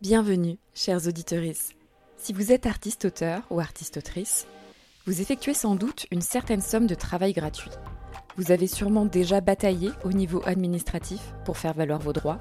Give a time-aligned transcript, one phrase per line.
[0.00, 1.42] Bienvenue, chers auditeurs.
[2.18, 4.46] Si vous êtes artiste-auteur ou artiste-autrice,
[5.06, 7.72] vous effectuez sans doute une certaine somme de travail gratuit.
[8.36, 12.38] Vous avez sûrement déjà bataillé au niveau administratif pour faire valoir vos droits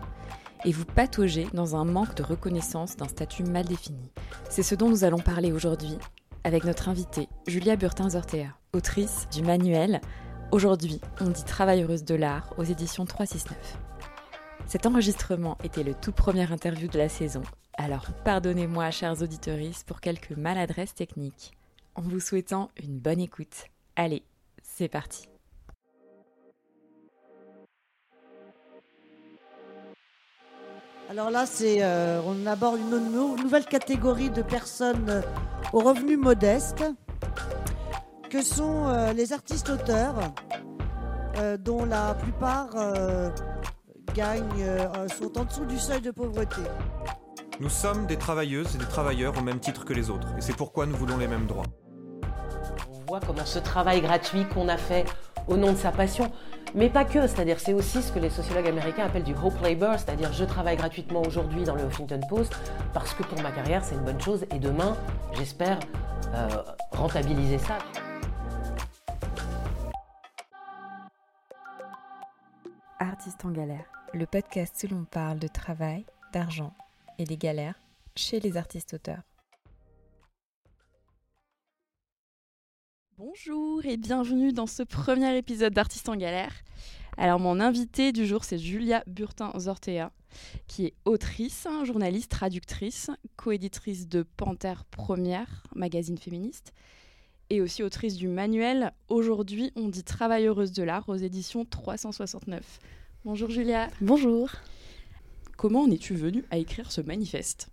[0.65, 4.12] et vous pataugez dans un manque de reconnaissance d'un statut mal défini.
[4.51, 5.97] C'est ce dont nous allons parler aujourd'hui
[6.44, 9.99] avec notre invitée Julia Burtin-Zortea, autrice du manuel
[10.51, 13.58] Aujourd'hui, on dit travailleuse de l'art aux éditions 369.
[14.68, 17.41] Cet enregistrement était le tout premier interview de la saison,
[17.78, 21.54] alors pardonnez-moi, chers auditeurs, pour quelques maladresses techniques,
[21.96, 23.68] en vous souhaitant une bonne écoute.
[23.96, 24.24] Allez,
[24.62, 25.30] c'est parti.
[31.10, 35.22] Alors là, c'est, euh, on aborde une nouvelle catégorie de personnes euh,
[35.72, 36.84] aux revenus modestes,
[38.30, 40.34] que sont euh, les artistes-auteurs,
[41.60, 42.70] dont la plupart
[44.14, 44.66] gagnent,
[45.08, 46.62] sont en dessous du seuil de pauvreté.
[47.60, 50.55] Nous sommes des travailleuses et des travailleurs au même titre que les autres, et c'est
[50.55, 51.66] pourquoi nous voulons les mêmes droits.
[52.91, 55.05] On voit comment ce travail gratuit qu'on a fait
[55.48, 56.32] au nom de sa passion,
[56.76, 59.94] mais pas que, c'est-à-dire c'est aussi ce que les sociologues américains appellent du hope labor,
[59.98, 62.55] c'est-à-dire je travaille gratuitement aujourd'hui dans le Huffington Post
[62.94, 64.95] parce que pour ma carrière c'est une bonne chose et demain
[65.33, 65.80] j'espère
[66.36, 66.47] euh,
[66.92, 67.77] rentabiliser ça.
[72.99, 76.73] Artistes en galère, le podcast où l'on parle de travail, d'argent
[77.17, 77.80] et des galères
[78.16, 79.23] chez les artistes auteurs.
[83.17, 86.53] Bonjour et bienvenue dans ce premier épisode d'Artistes en galère.
[87.17, 90.11] Alors mon invité du jour c'est Julia Burtin-Zortea
[90.67, 96.73] qui est autrice, journaliste, traductrice, coéditrice de Panthère Première, magazine féministe,
[97.49, 102.80] et aussi autrice du manuel Aujourd'hui on dit travailleuse de l'art aux éditions 369.
[103.28, 103.89] Bonjour Julia.
[104.00, 104.50] Bonjour.
[105.58, 107.67] Comment en es-tu venue à écrire ce manifeste?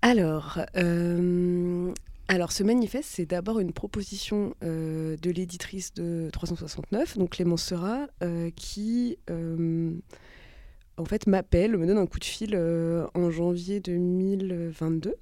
[0.00, 1.92] Alors, euh,
[2.28, 8.06] alors, ce manifeste, c'est d'abord une proposition euh, de l'éditrice de 369, donc Clémence Sera,
[8.22, 15.16] euh, qui en fait m'appelle, me donne un coup de fil en janvier 2022,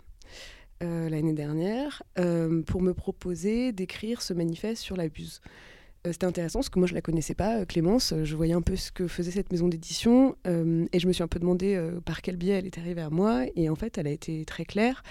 [0.83, 2.03] l'année dernière,
[2.67, 5.41] pour me proposer d'écrire ce manifeste sur l'abuse.
[6.13, 8.15] C'était intéressant parce que moi je la connaissais pas, Clémence.
[8.23, 11.29] Je voyais un peu ce que faisait cette maison d'édition et je me suis un
[11.29, 13.45] peu demandé par quel biais elle est arrivée à moi.
[13.57, 15.03] Et en fait, elle a été très claire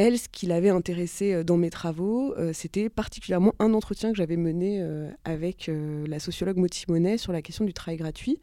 [0.00, 4.16] elle, ce qui l'avait intéressé euh, dans mes travaux, euh, c'était particulièrement un entretien que
[4.16, 5.70] j'avais mené euh, avec
[6.06, 8.40] la sociologue Moti Monet sur la question du travail gratuit.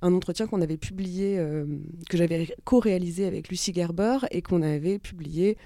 [0.00, 1.36] Un entretien qu'on avait publié,
[2.10, 5.56] que j'avais co-réalisé avec Lucie Gerber et qu'on avait publié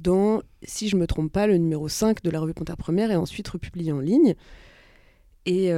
[0.00, 3.12] dans, si je ne me trompe pas, le numéro 5 de la revue Panthère Première
[3.12, 4.34] et ensuite republié en ligne.
[5.46, 5.70] Et,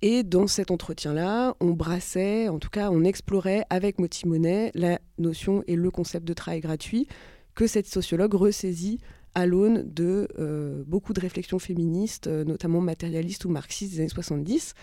[0.00, 4.98] et, dans cet entretien-là, on brassait, en tout cas, on explorait avec Moti Monet la
[5.18, 7.06] notion et le concept de travail gratuit
[7.54, 9.00] que cette sociologue ressaisit
[9.34, 14.08] à l'aune de euh, beaucoup de réflexions féministes, euh, notamment matérialistes ou marxistes des années
[14.08, 14.74] 70,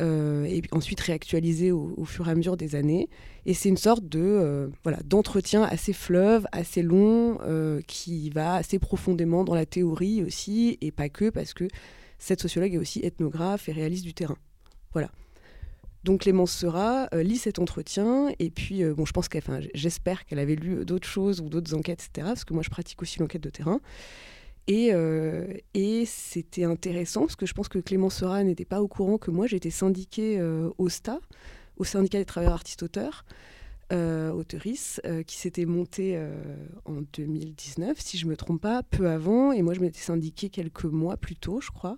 [0.00, 3.08] euh, et ensuite réactualisées au, fur et à mesure des années.
[3.46, 7.38] Et c'est une sorte de voilà d'entretien assez fleuve, assez long,
[7.88, 11.66] qui va assez profondément dans la théorie aussi, et pas que, parce que
[12.18, 14.36] cette sociologue est aussi ethnographe et réaliste du terrain.
[14.92, 15.10] Voilà.
[16.04, 19.42] Donc Clémence Sera euh, lit cet entretien et puis euh, bon, je pense qu'elle,
[19.74, 22.28] j'espère qu'elle avait lu d'autres choses ou d'autres enquêtes, etc.
[22.28, 23.80] Parce que moi, je pratique aussi l'enquête de terrain.
[24.68, 28.88] Et, euh, et c'était intéressant parce que je pense que Clémence Sera n'était pas au
[28.88, 30.42] courant que moi j'étais syndiquée
[30.76, 31.20] au STA,
[31.78, 33.24] au syndicat des travailleurs artistes-auteurs,
[33.92, 34.42] euh,
[35.26, 36.22] qui s'était monté
[36.84, 39.52] en 2019, si je me trompe pas, peu avant.
[39.52, 41.96] Et moi je m'étais syndiquée quelques mois plus tôt, je crois.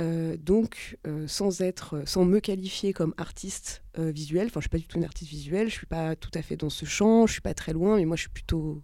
[0.00, 4.70] Euh, donc, euh, sans être, sans me qualifier comme artiste euh, visuel, enfin, je suis
[4.70, 7.26] pas du tout une artiste visuelle, je suis pas tout à fait dans ce champ,
[7.26, 8.82] je suis pas très loin, mais moi, je suis plutôt,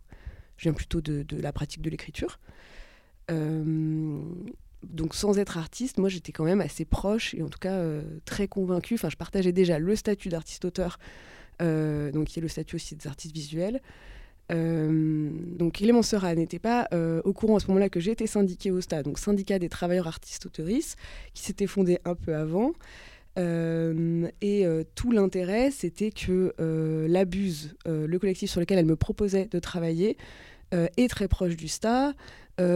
[0.59, 2.38] viens plutôt de, la pratique de l'écriture.
[3.28, 7.83] donc, sans être artiste, moi, j'étais quand même assez proche et en tout cas
[8.25, 8.94] très convaincue.
[8.94, 10.98] Enfin, je partageais déjà le statut d'artiste-auteur,
[11.60, 13.80] donc qui est le statut aussi des artistes visuels.
[14.53, 18.71] Euh, donc Clémence Sera n'était pas euh, au courant à ce moment-là que j'étais syndiquée
[18.71, 20.97] au STA, donc syndicat des travailleurs artistes autoristes,
[21.34, 22.72] qui s'était fondé un peu avant.
[23.39, 24.65] Euh, et
[24.95, 26.54] tout l'intérêt, c'était que
[27.09, 30.16] l'Abuse, le collectif sur lequel elle me proposait de travailler,
[30.72, 32.15] est très proche du STA.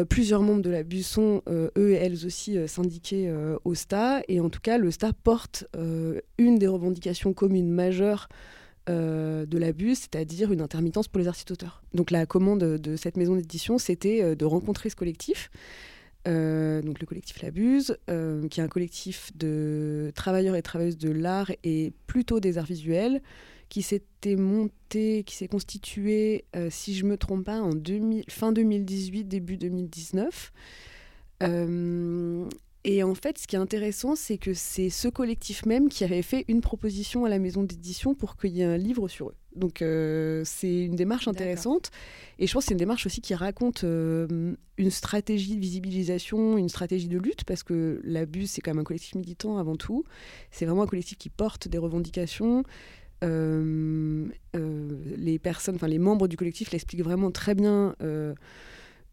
[0.09, 3.33] plusieurs membres de l'Abuse sont, eux et elles aussi, syndiqués
[3.65, 4.23] au STA.
[4.29, 5.65] Et en tout cas, le STA porte
[6.39, 8.29] une des revendications communes majeures
[8.91, 11.83] euh, de l'abus, c'est-à-dire une intermittence pour les artistes-auteurs.
[11.95, 15.51] Donc la commande de cette maison d'édition, c'était euh, de rencontrer ce collectif.
[16.27, 17.97] donc le collectif L'Abuse,
[18.51, 23.23] qui est un collectif de travailleurs et travailleuses de l'art et plutôt des arts visuels,
[23.69, 29.25] qui s'était monté, qui s'est constitué, si je me trompe pas, en 2000, fin 2018,
[29.25, 30.53] début 2019.
[32.85, 36.23] Et en fait, ce qui est intéressant, c'est que c'est ce collectif même qui avait
[36.23, 39.35] fait une proposition à la maison d'édition pour qu'il y ait un livre sur eux.
[39.55, 41.91] Donc euh, c'est une démarche intéressante.
[42.39, 46.57] Et je pense que c'est une démarche aussi qui raconte euh, une stratégie de visibilisation,
[46.57, 50.05] une stratégie de lutte, parce que l'abus, c'est quand même un collectif militant avant tout.
[50.51, 52.63] C'est vraiment un collectif qui porte des revendications.
[53.23, 57.95] Euh, les personnes, enfin les membres du collectif l'expliquent vraiment très bien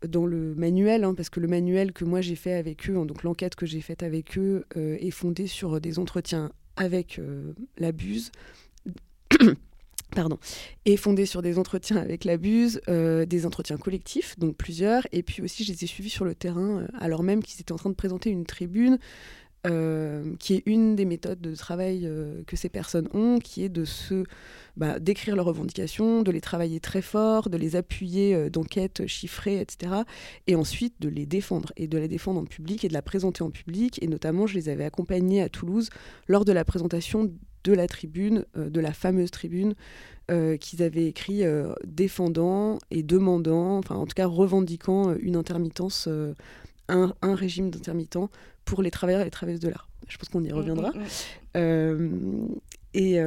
[0.05, 3.23] dans le manuel, hein, parce que le manuel que moi j'ai fait avec eux, donc
[3.23, 7.53] l'enquête que j'ai faite avec eux, euh, est fondée sur des entretiens avec euh.
[10.15, 10.39] Pardon,
[10.85, 15.41] est fondée sur des entretiens avec l'abuse, euh, des entretiens collectifs, donc plusieurs, et puis
[15.41, 17.95] aussi je les ai suivis sur le terrain, alors même qu'ils étaient en train de
[17.95, 18.99] présenter une tribune
[19.63, 22.09] qui est une des méthodes de travail
[22.47, 24.23] que ces personnes ont, qui est de se
[24.77, 29.59] bah, d'écrire leurs revendications, de les travailler très fort, de les appuyer euh, d'enquêtes chiffrées,
[29.59, 30.03] etc.
[30.45, 33.41] Et ensuite de les défendre, et de les défendre en public et de la présenter
[33.41, 33.97] en public.
[34.03, 35.89] Et notamment, je les avais accompagnés à Toulouse
[36.27, 37.31] lors de la présentation
[37.63, 39.73] de la tribune, euh, de la fameuse tribune
[40.29, 41.41] euh, qu'ils avaient écrit
[41.83, 46.07] défendant et demandant, enfin en tout cas revendiquant une intermittence,
[46.89, 48.17] un, régime d'intermittent
[48.65, 49.89] pour les travailleurs et les travailleuses de l'art.
[50.07, 50.91] Je pense qu'on y mm, reviendra.
[51.55, 52.55] Mm, mm.
[52.93, 53.19] et,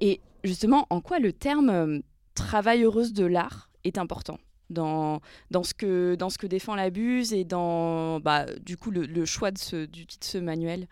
[0.00, 1.98] et justement, en quoi le terme euh,
[2.34, 4.38] travailleuse de l'art est important
[4.70, 5.20] dans,
[5.50, 9.50] dans, ce que, dans ce que défend l'abuse et dans bah, du coup le, choix
[9.50, 10.86] de ce, du titre de ce manuel?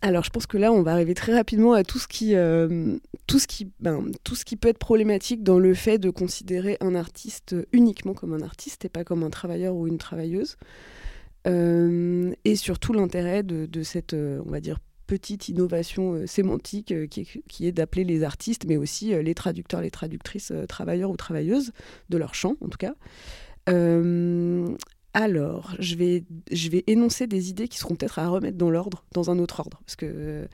[0.00, 2.96] Alors, je pense que là, on va arriver très rapidement à tout ce qui, euh,
[3.26, 6.76] tout ce qui, ben, tout ce qui peut être problématique dans le fait de considérer
[6.80, 10.56] un artiste uniquement comme un artiste et pas comme un travailleur ou une travailleuse.
[11.46, 14.78] Euh, et surtout l'intérêt de, cette, on va dire,
[15.08, 19.80] petite innovation euh, sémantique euh, qui est, d'appeler les artistes, mais aussi euh, les traducteurs,
[19.80, 21.72] les traductrices, travailleurs ou travailleuses
[22.10, 22.94] de leur champ, en tout cas.
[25.14, 29.04] Alors, je vais, je vais énoncer des idées qui seront peut-être à remettre dans l'ordre,
[29.12, 30.48] dans un autre ordre, parce que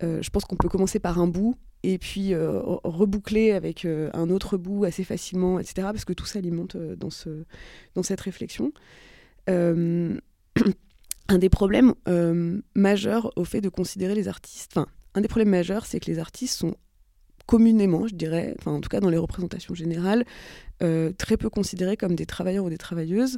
[0.00, 4.84] je pense qu'on peut commencer par un bout et puis reboucler avec un autre bout
[4.84, 7.44] assez facilement, etc., parce que tout s'alimente dans, ce,
[7.94, 8.72] dans cette réflexion.
[11.28, 15.50] un des problèmes euh, majeurs au fait de considérer les artistes, enfin, un des problèmes
[15.50, 16.74] majeurs, c'est que les artistes sont
[17.46, 20.24] communément, je dirais, enfin en tout cas dans les représentations générales,
[20.82, 23.36] euh, très peu considérés comme des travailleurs ou des travailleuses.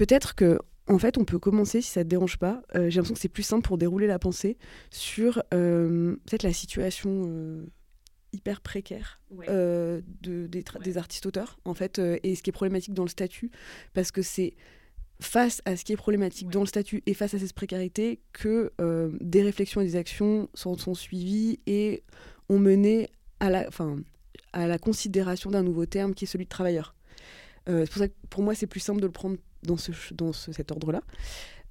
[0.00, 0.58] Peut-être que,
[0.88, 3.20] en fait, on peut commencer, si ça ne te dérange pas, euh, j'ai l'impression que
[3.20, 4.56] c'est plus simple pour dérouler la pensée,
[4.90, 7.68] sur peut-être la situation
[8.32, 13.10] hyper précaire de, des, des artistes-auteurs, en fait, et ce qui est problématique dans le
[13.10, 13.50] statut,
[13.92, 14.54] parce que c'est
[15.20, 18.72] face à ce qui est problématique dans le statut et face à cette précarité que
[18.80, 22.04] euh, des réflexions et des actions sont, sont suivies et
[22.48, 23.68] ont mené à la,
[24.54, 26.94] à la considération d'un nouveau terme qui est celui de travailleur.
[27.68, 30.32] Euh, pour ça que pour moi, c'est plus simple de le prendre dans, ce, dans
[30.32, 31.02] cet ordre-là.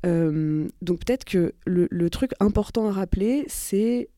[0.06, 4.10] Euh, donc peut-être que le, truc important à rappeler, c'est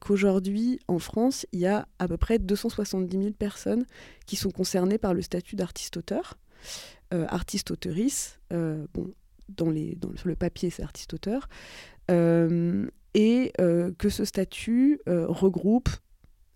[0.00, 3.84] qu'aujourd'hui, en France, il y a à peu près 270 000 personnes
[4.26, 6.36] qui sont concernées par le statut d'artiste-auteur.
[7.12, 8.40] Euh, artiste-auteurice.
[8.52, 9.12] Euh, bon,
[9.48, 9.72] dans
[10.16, 11.48] sur le papier, c'est artiste-auteur.
[12.10, 15.88] Euh, et que ce statut regroupe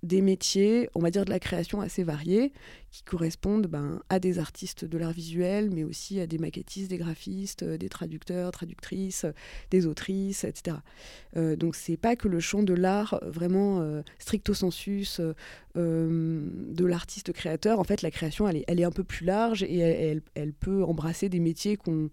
[0.03, 2.53] des métiers, on va dire de la création assez variés,
[2.91, 6.99] qui correspondent ben, à des artistes de l'art visuel, mais aussi à des maquettistes, des
[6.99, 9.27] graphistes, euh, des traducteurs, traductrices,
[9.71, 10.79] des autrices, etc.
[11.37, 15.21] Euh, donc c'est pas que le champ de l'art vraiment euh, stricto sensus
[15.75, 17.79] de l'artiste créateur.
[17.79, 20.53] En fait, la création, elle est, elle est un peu plus large et elle, elle,
[20.53, 22.11] peut embrasser des métiers qu'on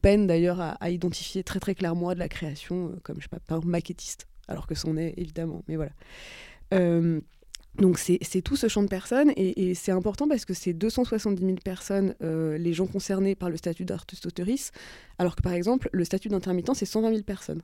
[0.00, 3.64] peine d'ailleurs à, identifier très très clairement de la création, comme je sais pas, par
[3.64, 5.64] maquettiste, alors que c'en est évidemment.
[5.66, 5.90] Mais voilà.
[6.74, 7.20] Euh,
[7.76, 11.56] donc c'est tout ce champ de personnes et, c'est important parce que c'est 270 000
[11.64, 14.72] personnes, euh, les gens concernés par le statut d'artiste auteurice,
[15.18, 17.62] alors que par exemple le statut d'intermittent c'est 120 000 personnes.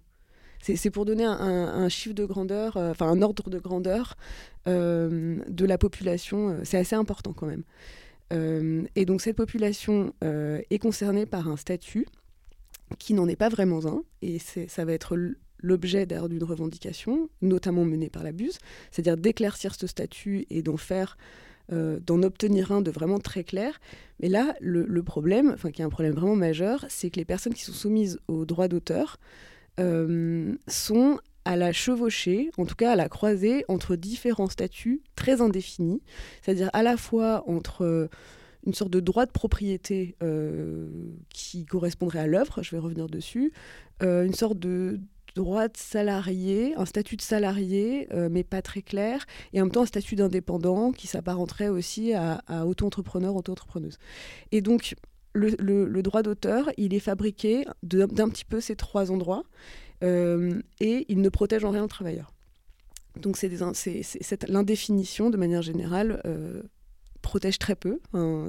[0.61, 4.17] C'est pour donner un, chiffre de grandeur, euh, enfin un ordre de grandeur
[4.67, 8.87] de la population, c'est assez important quand même.
[8.95, 12.07] et donc cette population est concernée par un statut
[12.99, 15.17] qui n'en est pas vraiment un, et ça va être
[15.65, 18.59] l'objet d'ailleurs d'une revendication, notamment menée par la BUSE,
[18.91, 21.17] c'est-à-dire d'éclaircir ce statut et d'en faire,
[21.73, 23.81] euh, d'en obtenir un de vraiment très clair.
[24.21, 27.55] Mais là, le, problème, enfin qui est un problème vraiment majeur, c'est que les personnes
[27.55, 29.19] qui sont soumises aux droits d'auteur
[29.81, 35.43] euh, sont à la chevauchée, en tout cas à la croisée entre différents statuts très
[35.43, 36.03] indéfinis,
[36.43, 38.09] c'est-à-dire à la fois entre
[38.67, 40.17] une sorte de droit de propriété
[41.29, 43.53] qui correspondrait à l'œuvre, je vais revenir dessus,
[44.01, 45.01] une sorte de
[45.35, 49.83] droit de salarié, un statut de salarié, mais pas très clair, et en même temps
[49.83, 53.99] un statut d'indépendant qui s'apparenterait aussi à, à auto-entrepreneur, auto-entrepreneuse.
[54.53, 54.95] Et donc,
[55.35, 59.45] le, droit d'auteur, il est fabriqué d'un petit peu ces trois endroits
[60.03, 62.33] euh, et il ne protège en rien le travailleur.
[63.17, 63.51] Donc c'est
[64.49, 66.63] l'indéfinition, de manière générale, euh,
[67.23, 68.01] protège très peu.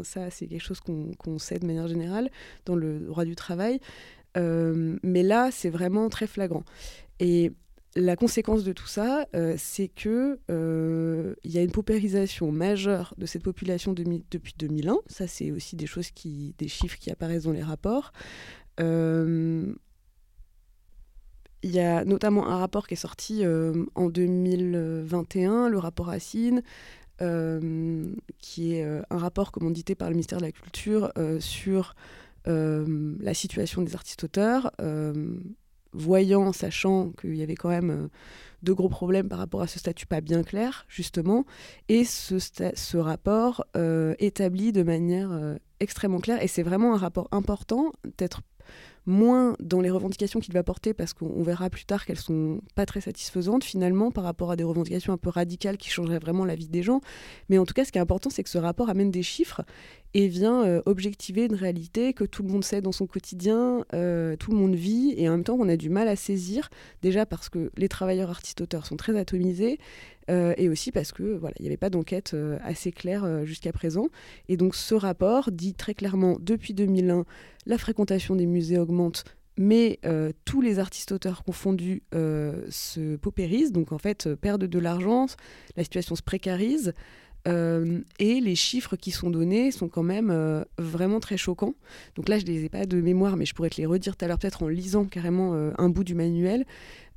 [0.04, 2.30] ça, c'est quelque chose qu'on sait de manière générale
[2.66, 3.80] dans le droit du travail.
[4.38, 6.64] Euh, mais là, c'est vraiment très flagrant.
[7.20, 7.54] Et
[7.96, 13.14] la conséquence de tout ça, euh, c'est que euh, il y a une paupérisation majeure
[13.18, 14.98] de cette population depuis 2001.
[15.08, 18.12] Ça, c'est aussi des choses qui, des chiffres qui apparaissent dans les rapports.
[18.82, 19.74] Euh,
[21.64, 23.44] il y a notamment un rapport qui est sorti
[23.96, 26.62] en 2021, le rapport Racine,
[28.38, 31.96] qui est un rapport commandité par le ministère de la Culture sur
[32.46, 34.72] la situation des artistes-auteurs
[35.96, 38.08] voyant, sachant qu'il y avait quand même euh,
[38.64, 41.46] de gros problèmes par rapport à ce statut pas bien clair, justement,
[41.90, 46.98] et ce, ce rapport euh, établi de manière euh, extrêmement claire, et c'est vraiment un
[46.98, 48.42] rapport important, peut-être
[49.06, 52.88] moins dans les revendications qu'il va porter, parce qu'on verra plus tard qu'elles sont pas
[52.88, 56.56] très satisfaisantes finalement par rapport à des revendications un peu radicales qui changeraient vraiment la
[56.56, 57.02] vie des gens.
[57.50, 59.62] Mais en tout cas, ce qui est important, c'est que ce rapport amène des chiffres
[60.16, 64.38] et vient euh, objectiver une réalité que tout le monde sait dans son quotidien, euh,
[64.38, 66.70] tout le monde vit, et en même temps on a du mal à saisir,
[67.02, 69.78] déjà parce que les travailleurs artistes-auteurs sont très atomisés,
[70.32, 74.08] euh, et aussi parce que voilà, il n'y avait pas d'enquête assez claire jusqu'à présent.
[74.48, 77.26] Et donc ce rapport dit très clairement, depuis 2001,
[77.66, 79.26] la fréquentation des musées augmente
[79.58, 80.02] mais
[80.44, 85.28] tous les artistes-auteurs confondus se paupérisent, donc en fait perdent de l'argent,
[85.78, 86.94] la situation se précarise.
[87.48, 91.76] Euh, et les chiffres qui sont donnés sont quand même euh, vraiment très choquants.
[92.16, 94.18] Donc là, je ne les ai pas de mémoire, mais je pourrais te les redire
[94.18, 96.66] tout à l'heure, peut-être en lisant carrément euh, un bout du manuel.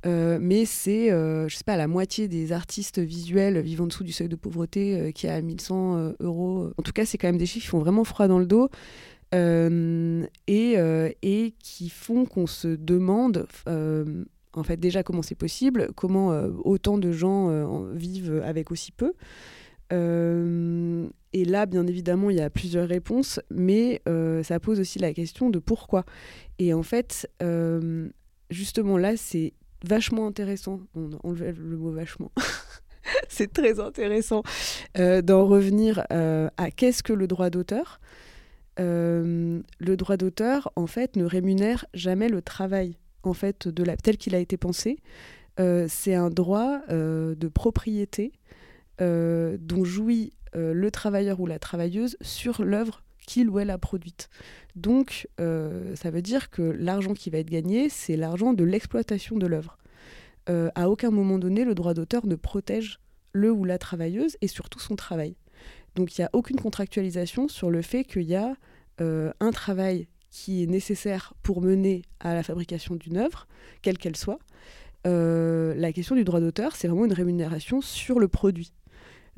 [0.05, 4.29] mais c'est, je sais pas, la moitié des artistes visuels vivant en dessous du seuil
[4.29, 6.71] de pauvreté qui a 1100 euros.
[6.77, 8.69] En tout cas, c'est quand même des chiffres qui font vraiment froid dans le dos.
[10.47, 16.29] Et, qui font qu'on se demande en fait déjà comment c'est possible, comment
[16.63, 19.13] autant de gens vivent avec aussi peu.
[19.91, 24.99] Euh, et là, bien évidemment, il y a plusieurs réponses, mais euh, ça pose aussi
[24.99, 26.05] la question de pourquoi.
[26.57, 28.09] Et en fait, euh,
[28.49, 29.53] justement, là, c'est
[29.85, 30.81] vachement intéressant.
[30.95, 32.31] On enlève le mot vachement.
[33.29, 34.43] c'est très intéressant
[34.95, 37.99] d'en revenir à qu'est-ce que le droit d'auteur.
[38.77, 43.67] le droit d'auteur, en fait, ne rémunère jamais le travail en fait
[44.03, 44.97] tel qu'il a été pensé.
[45.57, 48.33] c'est un droit de propriété
[48.99, 54.29] dont jouit euh, le travailleur ou la travailleuse sur l'œuvre qu'il ou elle a produite.
[54.75, 59.37] Donc, euh, ça veut dire que l'argent qui va être gagné, c'est l'argent de l'exploitation
[59.37, 59.77] de l'œuvre.
[60.73, 62.99] à aucun moment donné, le droit d'auteur ne protège
[63.33, 65.35] le ou la travailleuse et surtout son travail.
[65.93, 68.55] Donc, il n'y a aucune contractualisation sur le fait qu'il y a
[68.97, 73.47] un travail qui est nécessaire pour mener à la fabrication d'une œuvre,
[73.83, 74.39] quelle qu'elle soit.
[75.05, 78.73] la question du droit d'auteur, c'est vraiment une rémunération sur le produit.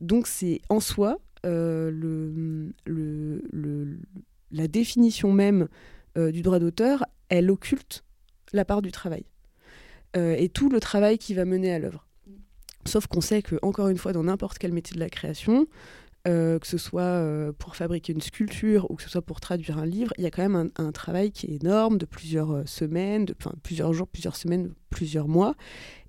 [0.02, 2.70] Donc c'est en soi euh,
[4.52, 5.68] la définition même
[6.18, 8.04] euh, du droit d'auteur, elle occulte
[8.54, 9.24] la part du travail
[10.18, 12.06] euh, et tout le travail qui va mener à l'œuvre.
[12.86, 15.68] Sauf qu'on sait que, encore une fois, dans n'importe quel métier de la création,
[16.24, 17.24] que ce soit
[17.58, 20.32] pour fabriquer une sculpture ou que ce soit pour traduire un livre, il y a
[20.32, 24.72] quand même un, travail qui est énorme de plusieurs semaines, de, plusieurs jours, plusieurs semaines,
[24.90, 25.56] plusieurs mois.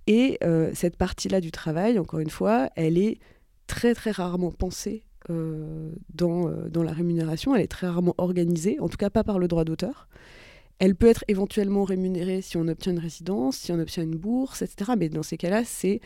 [0.07, 0.39] Et
[0.75, 3.19] cette partie-là du travail, encore une fois, elle est
[3.67, 8.81] très très rarement pensée euh, dans, euh, dans la rémunération, elle est très rarement organisée,
[8.81, 10.09] en tout cas pas par le droit d'auteur.
[10.79, 14.63] Elle peut être éventuellement rémunérée si on obtient une résidence, si on obtient une bourse,
[14.63, 14.93] etc.
[14.99, 16.01] Mais dans ces cas-là, c'est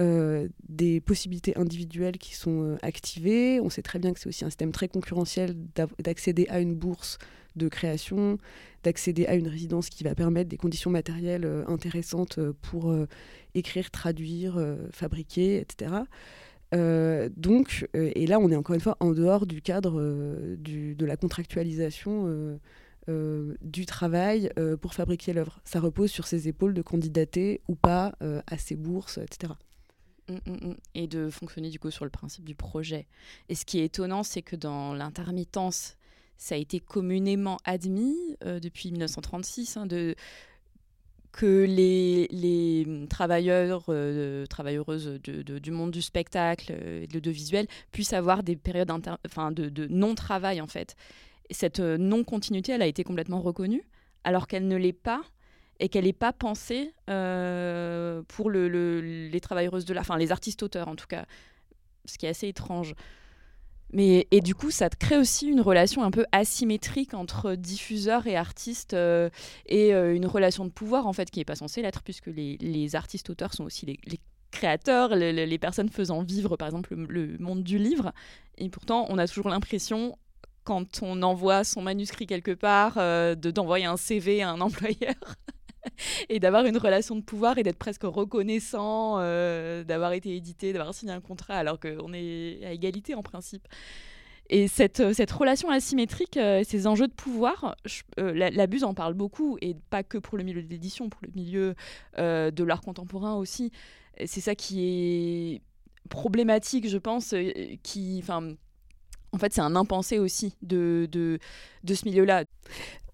[0.00, 3.60] euh, des possibilités individuelles qui sont activées.
[3.60, 5.54] On sait très bien que c'est aussi un système très concurrentiel
[5.98, 7.18] d'accéder à une bourse
[7.54, 8.38] de création,
[8.82, 12.94] d'accéder à une résidence qui va permettre des conditions matérielles intéressantes pour
[13.54, 14.60] écrire, traduire,
[14.90, 15.92] fabriquer, etc.
[16.74, 20.56] Euh, donc, euh, et là, on est encore une fois en dehors du cadre euh,
[20.58, 22.58] de la contractualisation
[23.62, 25.60] du travail pour fabriquer l'œuvre.
[25.64, 29.52] Ça repose sur ses épaules de candidater ou pas à ses bourses, etc.
[30.28, 30.76] Mm, mm, mm.
[30.94, 33.06] Et de fonctionner du coup sur le principe du projet.
[33.48, 35.96] Et ce qui est étonnant, c'est que dans l'intermittence,
[36.36, 40.16] ça a été communément admis depuis 1936 hein, de
[41.36, 48.42] que les, les travailleurs, euh, travailleuses du monde du spectacle et de l'audiovisuel puissent avoir
[48.42, 50.96] des périodes enfin, de, non-travail en fait.
[51.50, 53.84] cette non-continuité, elle a été complètement reconnue,
[54.24, 55.20] alors qu'elle ne l'est pas
[55.78, 60.96] et qu'elle n'est pas pensée pour le, les travailleuses de l'art, enfin les artistes-auteurs en
[60.96, 61.26] tout cas,
[62.06, 62.94] ce qui est assez étrange.
[63.92, 68.36] Mais, et du coup, ça crée aussi une relation un peu asymétrique entre diffuseurs et
[68.36, 69.30] artistes euh,
[69.66, 72.56] et euh, une relation de pouvoir en fait qui n'est pas censée l'être puisque les,
[72.60, 73.98] les artistes-auteurs sont aussi les,
[74.50, 78.12] créateurs, les, personnes faisant vivre par exemple le, monde du livre.
[78.58, 80.16] Et pourtant, on a toujours l'impression
[80.64, 85.14] quand on envoie son manuscrit quelque part euh, de d'envoyer un CV à un employeur.
[86.28, 90.94] et d'avoir une relation de pouvoir et d'être presque reconnaissant euh, d'avoir été édité, d'avoir
[90.94, 93.66] signé un contrat alors qu'on est à égalité en principe.
[94.48, 97.74] Et cette, euh, cette relation asymétrique, euh, ces enjeux de pouvoir,
[98.16, 101.32] la, Buse en parle beaucoup, et pas que pour le milieu de l'édition, pour le
[101.34, 101.74] milieu
[102.16, 103.72] de l'art contemporain aussi.
[104.24, 105.62] C'est ça qui est
[106.08, 107.34] problématique, je pense,
[107.82, 108.22] qui,
[109.36, 111.38] en fait, c'est un impensé aussi de, de,
[111.94, 112.44] ce milieu-là.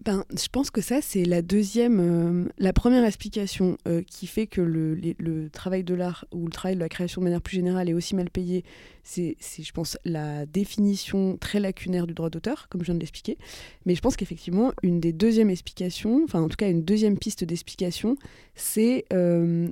[0.05, 4.47] Ben, je pense que ça, c'est la deuxième, euh, la première explication euh, qui fait
[4.47, 7.55] que le, le travail de l'art ou le travail de la création de manière plus
[7.55, 8.63] générale est aussi mal payé.
[9.03, 13.37] C'est, je pense, la définition très lacunaire du droit d'auteur, comme je viens de l'expliquer.
[13.85, 17.43] Mais je pense qu'effectivement, une des deuxièmes explications, enfin en tout cas une deuxième piste
[17.43, 18.15] d'explication,
[18.55, 19.67] c'est euh,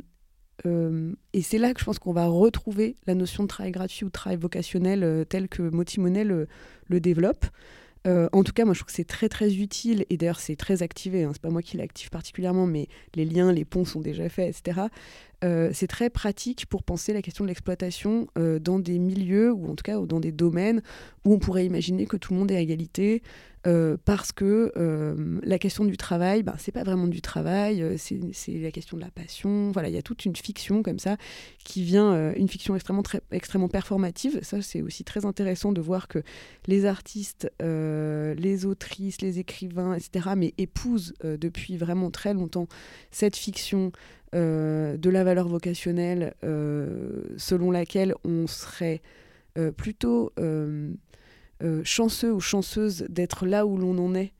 [0.65, 4.09] et c'est là que je pense qu'on va retrouver la notion de travail gratuit ou
[4.09, 6.47] de travail vocationnel euh, tel que Motimonel le,
[6.87, 7.45] le développe.
[8.07, 10.55] Euh, en tout cas, moi, je trouve que c'est très très utile et d'ailleurs c'est
[10.55, 11.23] très activé.
[11.23, 14.57] Hein, c'est pas moi qui l'active particulièrement, mais les liens, les ponts sont déjà faits,
[14.57, 14.87] etc.
[15.43, 19.69] Euh, c'est très pratique pour penser la question de l'exploitation euh, dans des milieux ou
[19.69, 20.81] en tout cas dans des domaines
[21.25, 23.21] où on pourrait imaginer que tout le monde est à égalité
[23.67, 24.71] euh, parce que
[25.43, 28.19] la question du travail, ben, c'est pas vraiment du travail, c'est
[28.59, 29.71] la question de la passion.
[29.71, 31.17] Voilà, il y a toute une fiction comme ça
[31.63, 34.39] qui vient, une fiction extrêmement, très, extrêmement performative.
[34.41, 36.23] Ça, c'est aussi très intéressant de voir que
[36.67, 42.67] les artistes, les autrices, les écrivains, etc., mais épousent depuis vraiment très longtemps
[43.11, 43.91] cette fiction
[44.33, 49.01] euh, de la valeur vocationnelle euh, selon laquelle on serait
[51.63, 54.33] euh, chanceux ou chanceuse d'être là où l'on en est.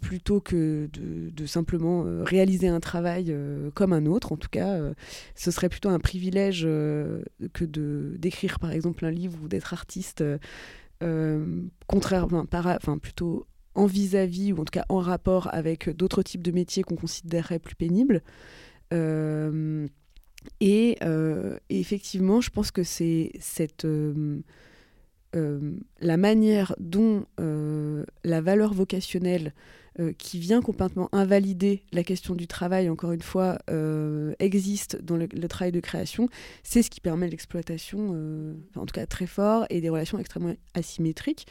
[0.00, 3.34] plutôt que de, simplement réaliser un travail
[3.74, 4.32] comme un autre.
[4.32, 4.78] En tout cas,
[5.34, 10.24] ce serait plutôt un privilège que de d'écrire par exemple un livre ou d'être artiste.
[11.86, 12.46] contrairement,
[13.00, 16.96] plutôt en vis-à-vis, ou en tout cas en rapport avec d'autres types de métiers qu'on
[16.96, 18.22] considérerait plus pénibles.
[20.42, 24.40] Euh, et, euh, effectivement, je pense que c'est cette euh,
[26.00, 29.54] la manière dont la valeur vocationnelle
[30.00, 35.18] euh, qui vient complètement invalider la question du travail, encore une fois, euh, existe dans
[35.18, 36.30] le, travail de création,
[36.62, 40.54] c'est ce qui permet l'exploitation, euh, en tout cas très fort, et des relations extrêmement
[40.72, 41.46] asymétriques.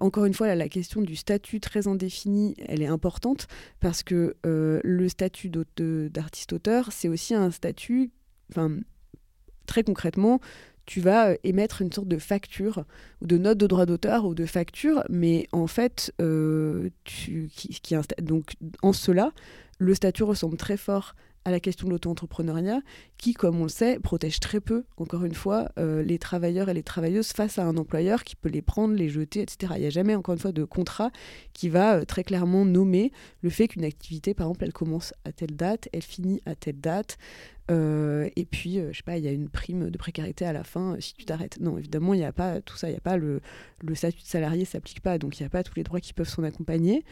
[0.00, 3.46] encore une fois, la question du statut très indéfini, elle est importante,
[3.80, 8.10] parce que le statut d'artiste-auteur, c'est aussi un statut,
[9.64, 10.40] très concrètement,
[10.86, 12.84] tu vas euh, émettre une sorte de facture
[13.20, 16.90] ou de note de droit d'auteur ou de facture, mais en fait, euh,
[18.82, 19.32] en cela,
[19.78, 21.14] le statut ressemble très fort
[21.44, 22.80] à la question de l'auto-entrepreneuriat,
[23.18, 26.74] qui, comme on le sait, protège très peu, encore une fois, euh, les travailleurs et
[26.74, 29.72] les travailleuses face à un employeur qui peut les prendre, les jeter, etc.
[29.76, 31.10] Il n'y a jamais, encore une fois, de contrat
[31.52, 33.10] qui va très clairement nommer
[33.42, 36.80] le fait qu'une activité, par exemple, elle commence à telle date, elle finit à telle
[36.80, 37.18] date,
[37.70, 40.64] euh, et puis, je sais pas, il y a une prime de précarité à la
[40.64, 41.58] fin si tu t'arrêtes.
[41.60, 43.40] Non, évidemment, il n'y a pas tout ça, il n'y a pas le,
[43.82, 46.12] le statut de salarié s'applique pas, donc il n'y a pas tous les droits qui
[46.12, 47.04] peuvent s'en accompagner.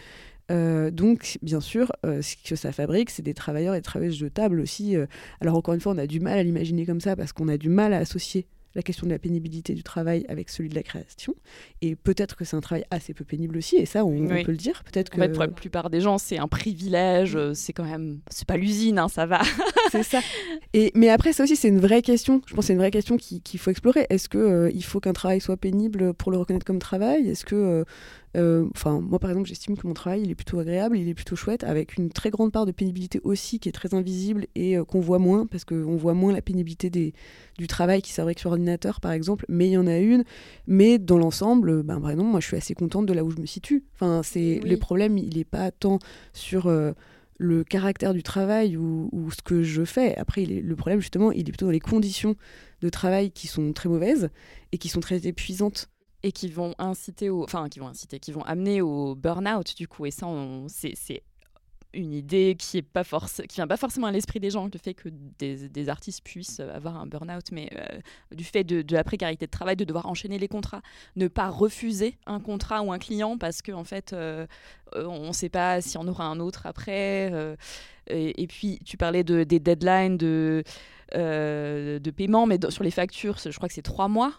[0.51, 4.17] Euh, donc, bien sûr, euh, ce que ça fabrique, c'est des travailleurs et des travailleuses
[4.17, 4.97] jetables aussi.
[4.97, 5.07] Euh.
[5.41, 7.57] alors, encore une fois, on a du mal à l'imaginer comme ça parce qu'on a
[7.57, 10.83] du mal à associer la question de la pénibilité du travail avec celui de la
[10.83, 11.35] création.
[11.83, 14.56] Et peut-être que c'est un travail assez peu pénible aussi, et ça, on, peut le
[14.56, 14.83] dire.
[14.85, 15.26] Peut-être que...
[15.26, 18.20] pour la plupart des gens, c'est un privilège, c'est quand même...
[18.30, 19.40] C'est pas l'usine, hein, ça va.
[19.90, 20.20] c'est ça.
[20.72, 22.42] Et, mais après, ça aussi, c'est une vraie question.
[22.46, 24.06] Je pense que c'est une vraie question qu'il faut explorer.
[24.09, 27.28] Est-ce qu'il il faut qu'un travail soit pénible pour le reconnaître comme travail?
[27.28, 27.85] Est-ce que euh,
[28.37, 31.37] enfin, moi, par exemple, j'estime que mon travail, il est plutôt agréable, il est plutôt
[31.37, 34.85] chouette, avec une très grande part de pénibilité aussi, qui est très invisible et euh,
[34.85, 37.12] qu'on voit moins, parce qu'on voit moins la pénibilité des,
[37.59, 40.25] du travail qui que sur ordinateur, par exemple, mais il y en a une.
[40.66, 43.38] Mais dans l'ensemble, ben, par exemple, moi, je suis assez contente de là où je
[43.38, 43.85] me situe.
[43.95, 45.99] Enfin, c'est le problème, il n'est pas tant
[46.33, 46.93] sur euh,
[47.38, 50.16] le caractère du travail ou, ce que je fais.
[50.16, 52.37] Après, le problème, justement, il est plutôt dans les conditions
[52.83, 54.29] de travail qui sont très mauvaises
[54.73, 55.88] et qui sont très épuisantes
[56.22, 59.88] et qui vont inciter au, enfin qui vont inciter, qui vont amener au burn-out du
[59.88, 60.06] coup.
[60.06, 60.26] Et ça,
[60.68, 61.22] c'est
[61.92, 64.78] une idée qui est pas force, qui vient pas forcément à l'esprit des gens, le
[64.78, 67.98] fait que des, artistes puissent avoir un burn-out, mais euh,
[68.33, 70.83] du fait de, la précarité de travail, de devoir enchaîner les contrats,
[71.16, 74.46] ne pas refuser un contrat ou un client parce qu'en en fait, euh,
[74.94, 77.30] on ne sait pas si on aura un autre après.
[77.33, 77.56] Euh,
[78.09, 80.64] et, puis, tu parlais de, des deadlines de,
[81.14, 84.33] de paiement, mais sur les factures, je crois que c'est trois mois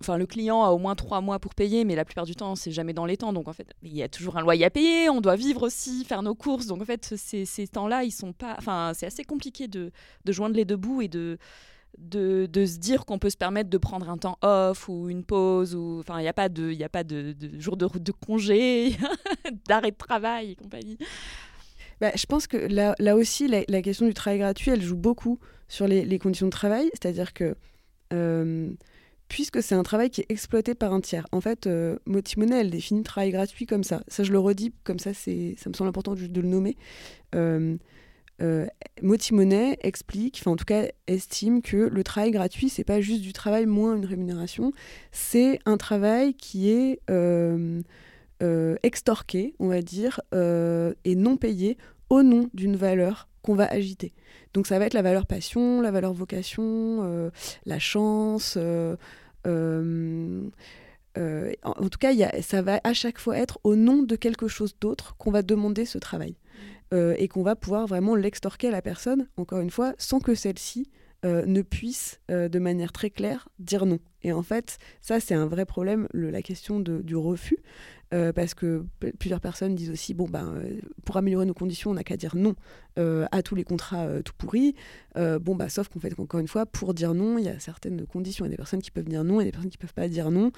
[0.00, 2.54] enfin le client a au moins trois mois pour payer, mais la plupart du temps
[2.56, 3.32] c'est jamais dans les temps.
[3.32, 6.04] Donc en fait il y a toujours un loyer à payer, on doit vivre aussi,
[6.04, 6.66] faire nos courses.
[6.66, 9.90] Donc en fait ces, ces temps-là ils sont pas, enfin c'est assez compliqué de,
[10.24, 11.38] de, joindre les deux bouts et de
[11.98, 15.24] de, de se dire qu'on peut se permettre de prendre un temps off ou une
[15.24, 18.96] pause enfin il n'y a pas de il a pas de, jour de, de congé,
[19.68, 20.98] d'arrêt de travail et compagnie.
[22.00, 25.38] Bah, je pense que là, là aussi, la, question du travail gratuit, elle joue beaucoup
[25.68, 26.90] sur les, les conditions de travail.
[26.92, 27.54] C'est-à-dire que
[28.12, 28.70] euh,
[29.28, 31.26] puisque c'est un travail qui est exploité par un tiers.
[31.32, 34.02] En fait, euh, elle définit le travail gratuit comme ça.
[34.08, 36.76] Ça, je le redis, comme ça, ça me semble important de le nommer.
[37.34, 37.76] Euh,
[38.42, 38.66] euh,
[39.82, 43.66] explique, enfin en tout cas estime que le travail gratuit, c'est pas juste du travail
[43.66, 44.72] moins une rémunération,
[45.12, 47.82] c'est un travail qui est euh,
[48.82, 51.78] extorqué, on va dire, et non payé
[52.10, 54.12] au nom d'une valeur qu'on va agiter.
[54.54, 57.30] Donc ça va être la valeur passion, la valeur vocation, euh,
[57.66, 58.54] la chance.
[58.56, 58.96] Euh,
[59.46, 60.40] euh,
[61.62, 64.48] en, tout cas, y a, ça va à chaque fois être au nom de quelque
[64.48, 66.36] chose d'autre qu'on va demander ce travail.
[66.92, 70.92] et qu'on va pouvoir vraiment l'extorquer à la personne, encore une fois, sans que celle-ci
[71.24, 73.98] ne puisse de manière très claire dire non.
[74.22, 77.58] Et en fait, ça, c'est un vrai problème, la question du refus.
[78.14, 78.84] Euh, parce que
[79.18, 82.36] plusieurs personnes disent aussi bon ben euh, pour améliorer nos conditions on n'a qu'à dire
[82.36, 82.54] non
[82.96, 84.74] euh, à tous les contrats tout pourris.
[85.16, 88.06] Bon bah sauf qu'en fait encore une fois pour dire non il y a certaines
[88.06, 88.44] conditions.
[88.44, 90.08] Il y a des personnes qui peuvent dire non et des personnes qui peuvent pas
[90.08, 90.52] dire non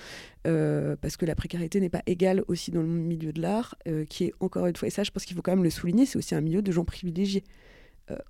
[0.44, 3.76] parce que la précarité n'est pas égale aussi dans le milieu de l'art
[4.08, 6.04] qui est encore une fois et ça je pense qu'il faut quand même le souligner
[6.04, 7.44] c'est aussi un milieu de gens privilégiés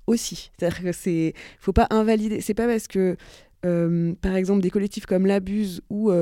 [0.07, 0.51] aussi.
[0.57, 2.41] C'est-à-dire que c'est faut pas invalider.
[2.41, 3.17] C'est pas parce que
[3.63, 6.13] par exemple des collectifs comme l'abuse ou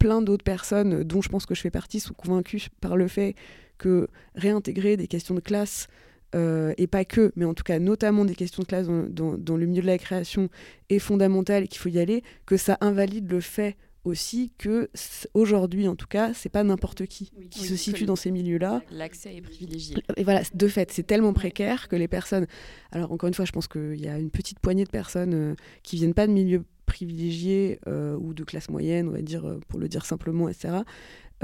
[0.00, 3.36] plein d'autres personnes, dont je pense que je fais partie, sont convaincues par le fait
[3.78, 5.86] que réintégrer des questions de classe,
[6.34, 9.66] euh, et pas que, mais en tout cas notamment des questions de classe dans, le
[9.66, 10.48] milieu de la création,
[10.88, 14.88] est fondamental et qu'il faut y aller, que ça invalide le fait aussi que
[15.34, 18.80] aujourd'hui en tout cas c'est pas n'importe qui qui se situe dans ces milieux-là.
[18.90, 19.96] L'accès est privilégié.
[20.16, 22.46] Et voilà de fait c'est tellement précaire que les personnes
[22.92, 25.54] alors encore une fois je pense qu'il y a une petite poignée de personnes euh,
[25.82, 29.60] qui viennent pas de milieux privilégiés euh, ou de classe moyenne, on va dire, euh,
[29.68, 30.78] pour le dire simplement, etc.,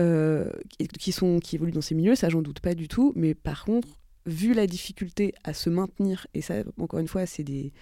[0.01, 0.51] euh,
[0.99, 3.65] qui, sont, qui évoluent dans ces milieux, ça j'en doute pas du tout, mais par
[3.65, 3.89] contre,
[4.27, 7.73] vu la difficulté à se maintenir, et ça, encore une fois, c'est des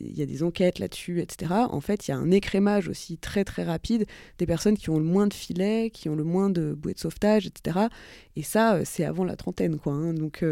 [0.00, 1.52] il y a des enquêtes là-dessus, etc.
[1.68, 4.06] En fait, il y a un écrémage aussi très très rapide
[4.38, 6.98] des personnes qui ont le moins de filets, qui ont le moins de bouées de
[6.98, 7.88] sauvetage, etc.
[8.34, 9.92] Et ça, c'est avant la trentaine, quoi.
[9.92, 10.14] Hein.
[10.14, 10.42] Donc,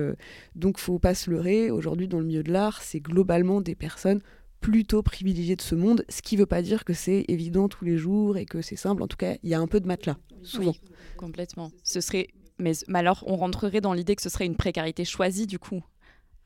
[0.55, 1.71] donc, faut pas se leurrer.
[1.71, 4.21] Aujourd'hui, dans le milieu de l'art, c'est globalement des personnes
[4.63, 7.85] plutôt privilégié de ce monde, ce qui ne veut pas dire que c'est évident tous
[7.85, 9.03] les jours et que c'est simple.
[9.03, 10.75] En tout cas, il y a un peu de matelas, souvent.
[11.19, 11.71] complètement.
[11.83, 15.59] Ce serait, mais, alors, on rentrerait dans l'idée que ce serait une précarité choisie, du
[15.59, 15.83] coup.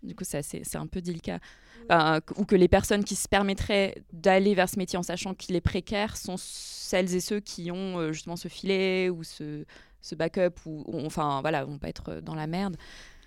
[0.03, 1.41] Du coup, c'est un peu délicat.
[2.37, 5.61] ou que les personnes qui se permettraient d'aller vers ce métier en sachant qu'il est
[5.61, 9.65] précaire sont celles et ceux qui ont euh, justement ce filet ou ce,
[10.15, 12.77] backup, ou, enfin voilà, vont pas être dans la merde.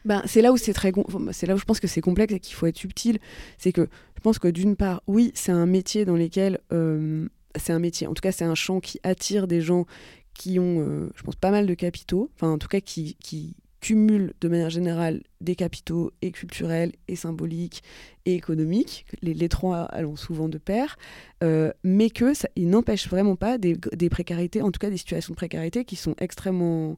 [0.06, 0.92] Ben, c'est là où c'est très
[1.32, 3.20] c'est là où je pense que c'est complexe et qu'il faut être subtil.
[3.58, 7.74] C'est que je pense que d'une part oui c'est un métier dans lequel euh, c'est
[7.74, 9.86] un métier en tout cas c'est un champ qui attire des gens
[10.34, 13.56] qui ont euh, je pense pas mal de capitaux enfin en tout cas qui, qui
[13.82, 17.82] cumulent de manière générale des capitaux et culturels et symboliques
[18.26, 19.06] et économiques.
[19.22, 20.98] Les, les trois allons souvent de pair
[21.44, 24.98] euh, mais que ça, il n'empêche vraiment pas des, des précarités en tout cas des
[24.98, 26.98] situations de précarité qui sont extrêmement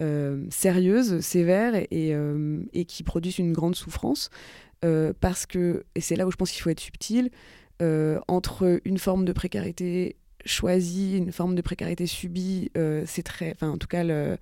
[0.00, 4.30] euh, sérieuses, sévères euh, et, qui produisent une grande souffrance.
[4.84, 7.30] Euh, parce que, et c'est là où je pense qu'il faut être subtil,
[8.28, 13.70] entre une forme de précarité choisi une forme de précarité subie, euh, c'est très, enfin
[13.70, 14.38] en tout cas le,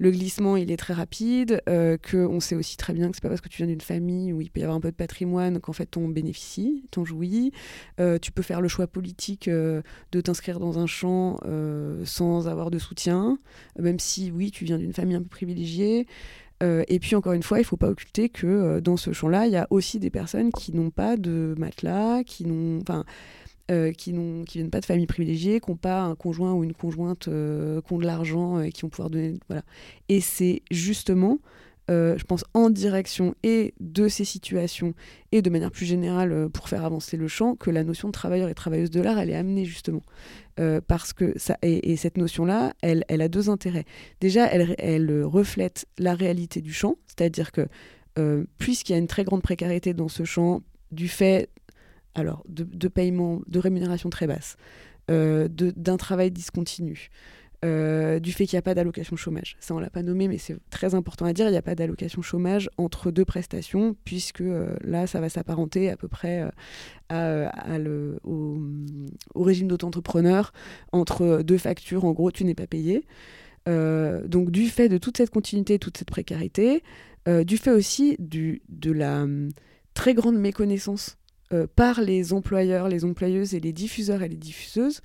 [0.00, 3.28] glissement il est très rapide, euh, que on sait aussi très bien que c'est pas
[3.28, 5.60] parce que tu viens d'une famille où il peut y avoir un peu de patrimoine
[5.60, 7.52] qu'en fait on bénéficie, t'en jouis.
[8.00, 11.38] Euh, tu peux faire le choix politique de t'inscrire dans un champ
[12.04, 13.38] sans avoir de soutien,
[13.78, 16.06] même si oui tu viens d'une famille un peu privilégiée.
[16.62, 19.52] et puis encore une fois, il ne faut pas occulter que dans ce champ-là, il
[19.52, 23.04] y a aussi des personnes qui n'ont pas de matelas, qui n'ont, enfin,
[23.70, 26.74] euh, qui ne viennent pas de familles privilégiées, qui n'ont pas un conjoint ou une
[26.74, 29.38] conjointe euh, qui ont de l'argent et qui vont pouvoir donner.
[29.48, 29.62] Voilà.
[30.08, 31.38] Et c'est justement
[31.90, 34.94] euh, je pense, en direction et de ces situations
[35.32, 38.12] et de manière plus générale euh, pour faire avancer le champ, que la notion de
[38.12, 40.02] travailleur et travailleuse de l'art, elle est amenée justement.
[40.60, 43.84] Euh, parce que ça, et, cette notion-là, elle, elle, a deux intérêts.
[44.20, 47.66] Déjà, elle, elle reflète la réalité du champ, c'est-à-dire que
[48.58, 51.48] puisqu'il y a une très grande précarité dans ce champ, du fait
[52.14, 54.56] alors, de, paiement, de rémunération très basse,
[55.08, 57.10] d'un travail discontinu,
[57.64, 59.56] euh, du fait qu'il n'y a pas d'allocation chômage.
[59.60, 61.46] Ça, on l'a pas nommé, mais c'est très important à dire.
[61.46, 65.88] Il n'y a pas d'allocation chômage entre deux prestations, puisque euh, là, ça va s'apparenter
[65.88, 66.44] à peu près
[67.12, 68.58] euh, au,
[69.36, 70.52] régime d'auto-entrepreneur.
[70.90, 73.06] Entre deux factures, en gros, tu n'es pas payé.
[73.66, 76.82] donc, du fait de toute cette continuité, toute cette précarité,
[77.28, 79.50] du fait aussi de la hum,
[79.94, 81.16] très grande méconnaissance
[81.74, 85.00] par les employeurs, les employeuses et les diffuseurs et les diffuseuses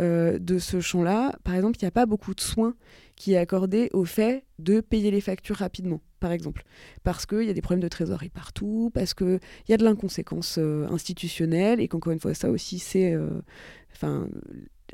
[0.00, 2.74] euh, de ce champ-là, par exemple, il n'y a pas beaucoup de soins
[3.16, 6.62] qui est accordé au fait de payer les factures rapidement, par exemple.
[7.02, 10.56] Parce qu'il y a des problèmes de trésorerie partout, parce qu'il y a de l'inconséquence
[10.58, 13.42] euh, institutionnelle, et qu'encore une fois, ça aussi, euh,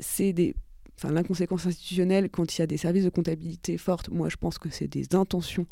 [0.01, 0.55] c'est des
[0.97, 4.57] enfin l'inconséquence institutionnelle quand il y a des services de comptabilité fortes, moi je pense
[4.57, 5.67] que c'est des intentions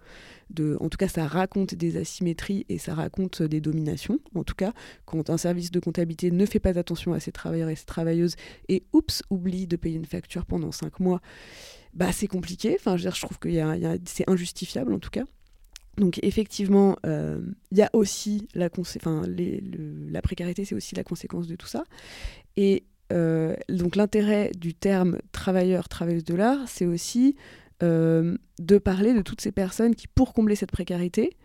[0.50, 4.56] de en tout cas ça raconte des asymétries et ça raconte des dominations en tout
[4.56, 4.74] cas.
[5.06, 8.36] Quand un service de comptabilité ne fait pas attention à ses travailleurs et ses travailleuses
[8.70, 11.22] et oups oublie de payer une facture pendant cinq mois
[11.94, 12.76] bah c'est compliqué.
[12.80, 13.50] Enfin je, trouve que
[14.06, 15.24] c'est injustifiable en tout cas.
[15.98, 21.56] Donc effectivement, euh, il y a aussi la, la précarité, c'est aussi la conséquence de
[21.56, 21.86] tout ça.
[22.58, 22.84] Et
[23.14, 27.36] euh, donc l'intérêt du terme travailleur, travailleuse de l'art, c'est aussi
[27.84, 31.36] euh, de parler de toutes ces personnes qui, pour combler cette précarité,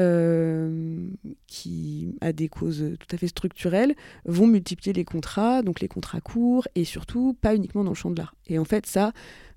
[0.00, 1.08] euh,
[1.46, 3.94] qui a des causes tout à fait structurelles,
[4.24, 8.10] vont multiplier les contrats, donc les contrats courts, et surtout pas uniquement dans le champ
[8.10, 8.34] de l'art.
[8.46, 9.12] Et en fait, ça,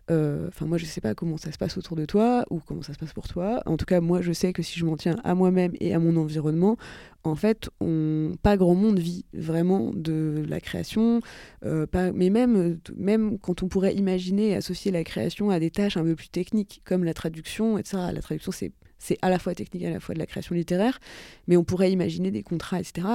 [0.09, 2.93] enfin, moi, je sais pas comment ça se passe autour de toi ou comment ça
[2.93, 3.61] se passe pour toi.
[3.65, 5.99] En tout cas, moi, je sais que si je m'en tiens à moi-même et à
[5.99, 6.77] mon environnement,
[7.23, 8.33] en fait, on...
[8.41, 11.21] pas grand monde vit vraiment de la création.
[11.65, 11.85] Euh.
[12.13, 16.15] Mais même, même quand on pourrait imaginer associer la création à des tâches un peu
[16.15, 17.97] plus techniques, comme la traduction, etc.
[18.13, 20.99] La traduction, c'est c'est à la fois technique, à la fois de la création littéraire,
[21.47, 23.07] mais on pourrait imaginer des contrats, etc.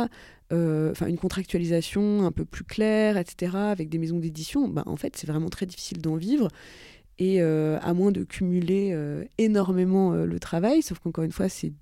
[0.53, 4.66] Euh, enfin, une contractualisation un peu plus claire, etc., avec des maisons d'édition.
[4.66, 6.49] Ben, en fait, c'est vraiment très difficile d'en vivre.
[7.18, 11.72] Et euh, à moins de cumuler euh, énormément le travail, sauf qu'encore une fois, c'est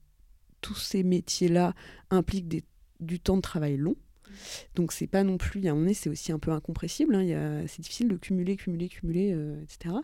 [0.61, 1.73] tous ces métiers-là
[2.11, 2.63] impliquent
[3.01, 3.97] du temps de travail long.
[4.75, 7.15] Donc c'est pas non plus, a un moment c'est aussi un peu incompressible.
[7.15, 9.95] Hein, c'est difficile de cumuler, cumuler, cumuler, etc.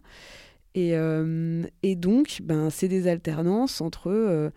[0.75, 4.51] Et, euh, et donc, ben, c'est des alternances entre euh,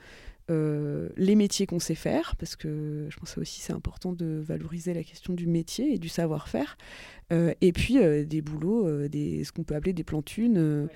[0.51, 4.41] euh, les métiers qu'on sait faire, parce que je pense que aussi c'est important de
[4.45, 6.77] valoriser la question du métier et du savoir-faire,
[7.61, 7.97] et puis
[8.27, 10.87] des boulots, des, ce qu'on peut appeler des plantunes,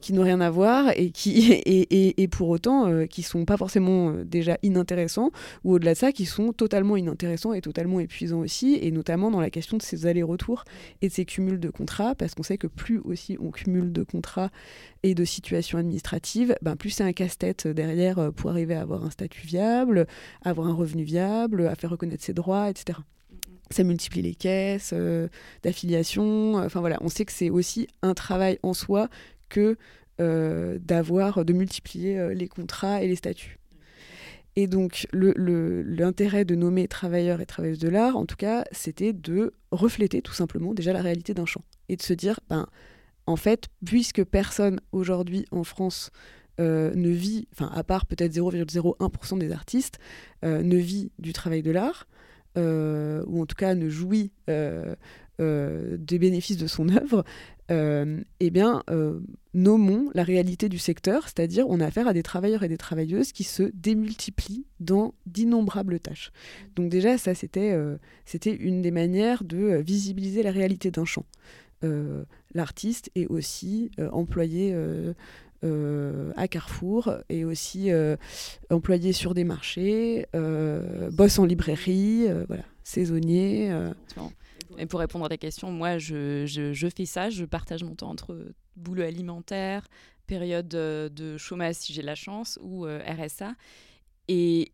[0.00, 3.56] qui n'ont rien à voir et qui et, et, pour autant euh, qui sont pas
[3.56, 5.30] forcément euh, déjà inintéressants
[5.64, 9.40] ou au-delà de ça qui sont totalement inintéressants et totalement épuisants aussi et notamment dans
[9.40, 10.64] la question de ces allers-retours
[11.02, 14.02] et de ces cumuls de contrats parce qu'on sait que plus aussi on cumule de
[14.02, 14.50] contrats
[15.02, 19.04] et de situations administratives ben plus c'est un casse-tête derrière euh, pour arriver à avoir
[19.04, 20.06] un statut viable
[20.44, 22.98] avoir un revenu viable à faire reconnaître ses droits etc
[23.70, 24.94] ça multiplie les caisses
[25.64, 26.54] d'affiliation.
[26.54, 29.08] Enfin voilà, on sait que c'est aussi un travail en soi
[29.48, 29.76] que
[30.18, 33.58] euh, d'avoir, de multiplier euh, les contrats et les statuts.
[34.58, 39.52] Et donc, l'intérêt de nommer travailleurs et travailleuses de l'art, en tout cas, c'était de
[39.72, 41.60] refléter tout simplement déjà la réalité d'un champ.
[41.90, 42.66] Et de se dire, ben,
[43.26, 46.10] en fait, puisque personne aujourd'hui en France
[46.58, 49.98] euh, ne vit, enfin, à part peut-être 0,01% des artistes,
[50.42, 52.06] ne vit du travail de l'art,
[52.56, 57.24] ou en tout cas ne jouit des bénéfices de son œuvre,
[57.68, 59.20] eh bien, euh,
[59.54, 63.32] nommons la réalité du secteur, c'est-à-dire on a affaire à des travailleurs et des travailleuses
[63.32, 66.32] qui se démultiplient dans d'innombrables tâches.
[66.76, 67.96] Donc déjà, ça, c'était euh,
[68.44, 71.26] une des manières de visibiliser la réalité d'un champ.
[72.52, 74.74] L'artiste est aussi employé
[75.62, 77.90] à Carrefour et aussi
[78.70, 80.26] employé sur des marchés,
[81.12, 83.70] bosse en librairie, voilà, saisonnier.
[84.78, 87.30] Et pour répondre à ta question, moi, je, fais ça.
[87.30, 89.86] Je partage mon temps entre boulot alimentaire,
[90.26, 93.54] période de chômage si j'ai la chance, ou euh, RSA.
[94.28, 94.72] Et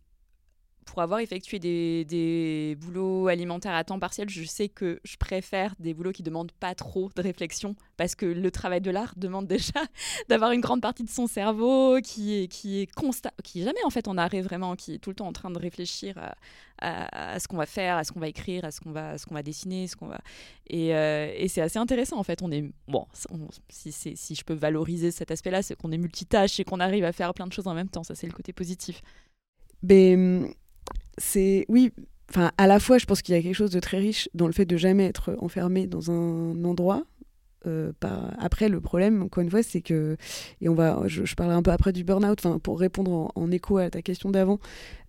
[0.84, 5.94] pour avoir effectué des, boulots alimentaires à temps partiel, je sais que je préfère des
[5.94, 9.80] boulots qui demandent pas trop de réflexion parce que le travail de l'art demande déjà
[10.28, 13.82] d'avoir une grande partie de son cerveau qui est, qui est constat, qui est jamais
[13.84, 16.34] en fait en arrêt vraiment, qui est tout le temps en train de réfléchir à,
[16.82, 19.26] à, ce qu'on va faire, à ce qu'on va écrire, à ce qu'on va, ce
[19.26, 20.20] qu'on va dessiner, ce qu'on va.
[20.68, 22.42] Et, euh, c'est assez intéressant en fait.
[22.42, 23.06] On est bon,
[23.68, 27.12] si, si je peux valoriser cet aspect-là, c'est qu'on est multitâche et qu'on arrive à
[27.12, 28.02] faire plein de choses en même temps.
[28.02, 29.00] Ça, c'est le côté positif.
[29.90, 30.52] Hum,
[31.18, 31.92] c'est oui.
[32.30, 34.46] Enfin, à la fois, je pense qu'il y a quelque chose de très riche dans
[34.46, 37.04] le fait de jamais être enfermé dans un endroit,
[37.66, 37.92] euh,
[38.38, 40.16] après, le problème, encore une fois, c'est que,
[40.60, 43.90] et on va, je, parlerai un peu après du burn-out, pour répondre en, écho à
[43.90, 44.58] ta question d'avant,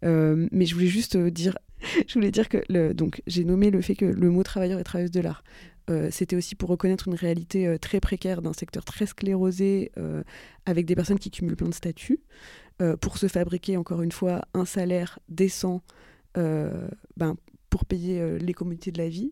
[0.04, 1.58] euh, mais je voulais juste dire,
[2.08, 5.12] je voulais dire que, donc, j'ai nommé le fait que le mot travailleur et travailleuse
[5.12, 5.44] de l'art,
[5.90, 9.92] euh, c'était aussi pour reconnaître une réalité très précaire d'un secteur très sclérosé,
[10.66, 12.22] avec des personnes qui cumulent plein de statuts,
[13.02, 15.82] pour se fabriquer, encore une fois, un salaire décent.
[16.36, 17.36] ben,
[17.74, 19.32] pour payer euh, les commodités de la vie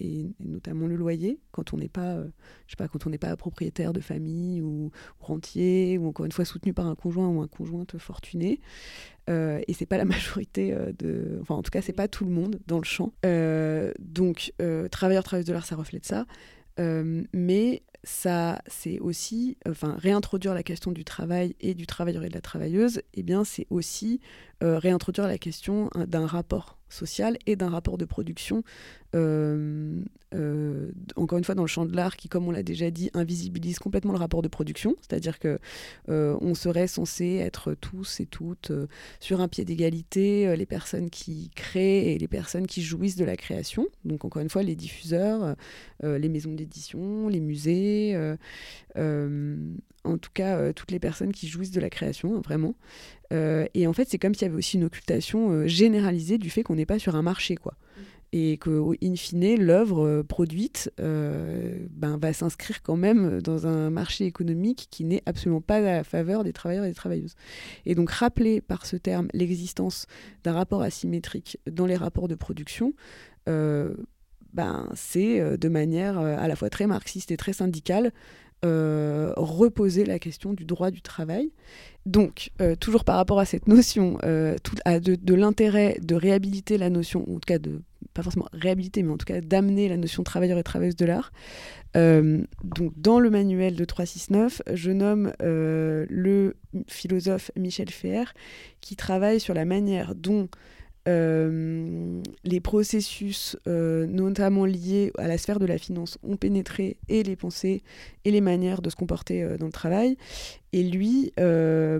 [0.00, 2.28] et, notamment le loyer quand on n'est pas euh,
[2.66, 6.32] je sais pas quand on n'est pas propriétaire de famille ou, rentier ou encore une
[6.32, 8.60] fois soutenu par un conjoint ou un conjointe fortuné
[9.30, 12.26] euh, et c'est pas la majorité euh, de enfin en tout cas c'est pas tout
[12.26, 13.14] le monde dans le champ.
[13.98, 14.52] Donc
[14.90, 16.26] travailleur travailleuse de l'art ça reflète ça.
[17.32, 22.34] Mais ça, c'est aussi, enfin, réintroduire la question du travail et du travailleur et de
[22.34, 24.20] la travailleuse, eh bien, c'est aussi
[24.60, 28.62] réintroduire la question hein, d'un rapport social et d'un rapport de production,
[29.14, 30.02] euh,
[30.34, 33.10] euh, encore une fois dans le champ de l'art qui, comme on l'a déjà dit,
[33.14, 35.58] invisibilise complètement le rapport de production, c'est-à-dire que
[36.10, 38.72] euh, on serait censé être tous et toutes
[39.20, 43.36] sur un pied d'égalité, les personnes qui créent et les personnes qui jouissent de la
[43.36, 45.56] création, donc encore une fois les diffuseurs,
[46.02, 48.16] les maisons d'édition, les musées,
[48.96, 52.74] en tout cas toutes les personnes qui jouissent de la création, hein, vraiment.
[53.32, 56.50] Euh, et en fait, c'est comme s'il y avait aussi une occultation euh, généralisée du
[56.50, 57.74] fait qu'on n'est pas sur un marché, quoi.
[58.30, 58.58] Et
[59.02, 65.04] in fine, l'œuvre euh, produite ben, va s'inscrire quand même dans un marché économique qui
[65.04, 67.36] n'est absolument pas à la faveur des travailleurs et des travailleuses.
[67.86, 70.06] Et donc, rappeler par ce terme l'existence
[70.44, 72.92] d'un rapport asymétrique dans les rapports de production,
[73.46, 78.12] ben, c'est de manière à la fois très marxiste et très syndicale
[78.64, 81.52] euh, reposer la question du droit du travail.
[82.06, 87.22] Donc, euh, toujours par rapport à cette notion euh, de, l'intérêt de réhabiliter la notion,
[87.22, 87.82] en tout cas de,
[88.14, 91.06] pas forcément réhabiliter, mais en tout cas d'amener la notion de travailleur et travailleuse de
[91.06, 91.32] l'art.
[91.94, 96.56] donc, dans le manuel de 369, je nomme le
[96.88, 98.34] philosophe Michel Fer
[98.80, 100.48] qui travaille sur la manière dont
[101.08, 107.22] euh, les processus, euh, notamment liés à la sphère de la finance, ont pénétré et
[107.22, 107.82] les pensées
[108.24, 110.16] et les manières de se comporter euh, dans le travail.
[110.74, 111.32] Et lui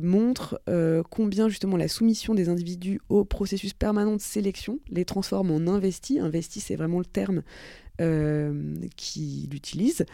[0.03, 0.61] montre
[1.09, 6.21] combien justement la soumission des individus au processus permanent de sélection les transforme en investis.
[6.21, 7.43] Investi, c'est vraiment le terme
[8.97, 10.05] qu'il utilise,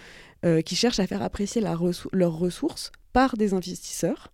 [0.64, 4.33] qui cherche à faire apprécier leurs ressources par des investisseurs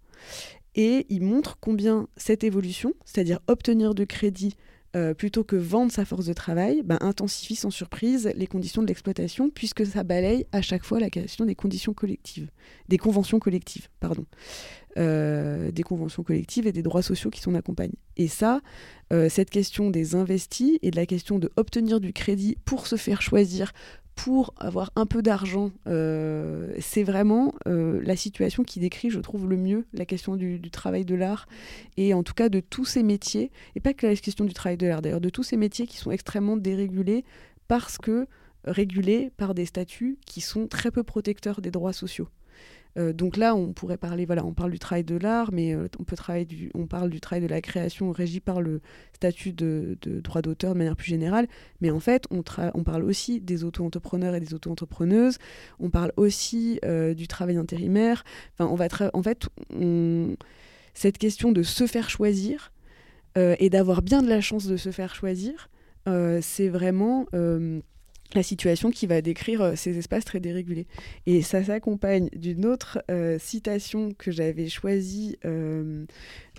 [0.75, 4.57] et il montre combien cette évolution, c'est-à-dire obtenir de crédit
[4.97, 8.89] euh, plutôt que vendre sa force de travail, ben, intensifie sans surprise les conditions de
[8.89, 12.51] l'exploitation, puisque ça balaye à chaque fois la question des conditions collectives,
[12.89, 14.27] des conventions collectives, pardon,
[14.99, 17.95] euh, des conventions collectives et des droits sociaux qui s'en accompagnent.
[18.17, 18.63] Et ça,
[19.13, 22.97] euh, cette question des investis et de la question de obtenir du crédit pour se
[22.97, 23.73] faire choisir
[24.15, 29.49] pour avoir un peu d'argent, euh, c'est vraiment euh, la situation qui décrit, je trouve,
[29.49, 31.47] le mieux la question du, travail de l'art
[31.97, 34.77] et en tout cas de tous ces métiers, et pas que la question du travail
[34.77, 37.25] de l'art d'ailleurs, de tous ces métiers qui sont extrêmement dérégulés
[37.67, 38.27] parce que
[38.65, 42.29] régulés par des statuts qui sont très peu protecteurs des droits sociaux.
[42.99, 45.89] Euh, donc là, on pourrait parler, voilà, on parle du travail de l'art, mais euh,
[45.99, 48.81] on peut travailler du, on parle du travail de la création régi par le
[49.13, 51.47] statut de, droit d'auteur de manière plus générale.
[51.81, 55.39] Mais en fait, on, parle aussi des auto-entrepreneurs et des auto-entrepreneuses.
[55.79, 58.25] On parle aussi euh, du travail intérimaire.
[58.55, 59.49] Enfin, on va en fait,
[60.95, 62.73] cette question de se faire choisir
[63.37, 65.71] et d'avoir bien de la chance de se faire choisir,
[66.41, 67.27] c'est vraiment
[68.35, 70.87] la situation qui va décrire euh, ces espaces très dérégulés.
[71.27, 76.07] Et ça s'accompagne d'une autre euh, citation que j'avais choisie euh,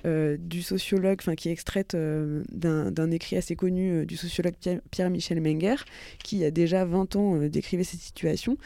[0.04, 4.56] du sociologue, enfin qui est extraite d'un écrit assez connu du sociologue
[4.90, 5.76] Pierre-Michel Menger,
[6.24, 8.58] qui il y a déjà 20 ans décrivait cette situation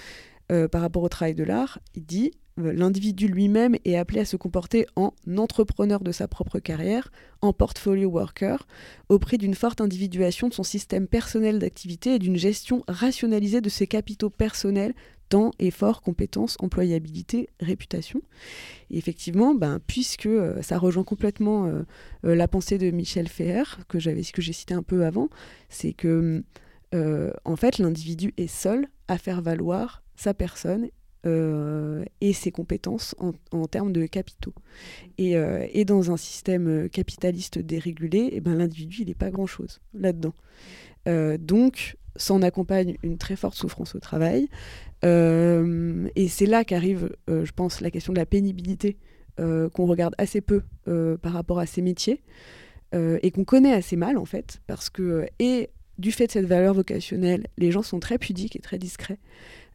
[0.47, 1.79] par rapport au travail de l'art.
[1.95, 7.11] Il dit L'individu lui-même est appelé à se comporter en entrepreneur de sa propre carrière,
[7.41, 8.65] en portfolio worker,
[9.09, 13.67] au prix d'une forte individuation de son système personnel d'activité et d'une gestion rationalisée de
[13.67, 14.93] ses capitaux personnels,
[15.27, 18.21] temps, efforts, compétences, employabilité, réputation.
[18.89, 21.83] Et effectivement, ben, puisque euh, ça rejoint complètement euh,
[22.25, 25.29] euh, la pensée de Michel Ferrer, que j'avais que j'ai cité un peu avant,
[25.69, 26.43] c'est que
[27.43, 30.87] en fait l'individu est seul à faire valoir sa personne
[31.25, 33.15] et ses compétences
[33.51, 34.53] en, termes de capitaux.
[35.17, 40.33] Et, dans un système capitaliste dérégulé, eh ben, l'individu, il n'est pas grand-chose là-dedans.
[41.39, 44.49] donc, s'en accompagne une très forte souffrance au travail.
[45.03, 48.97] et c'est là qu'arrive, je pense, la question de la pénibilité
[49.37, 50.61] qu'on regarde assez peu
[51.21, 52.21] par rapport à ces métiers.
[52.95, 56.31] Euh, et qu'on connaît assez mal en fait, parce que, euh, et du fait de
[56.31, 59.17] cette valeur vocationnelle, les gens sont très pudiques et très discrets.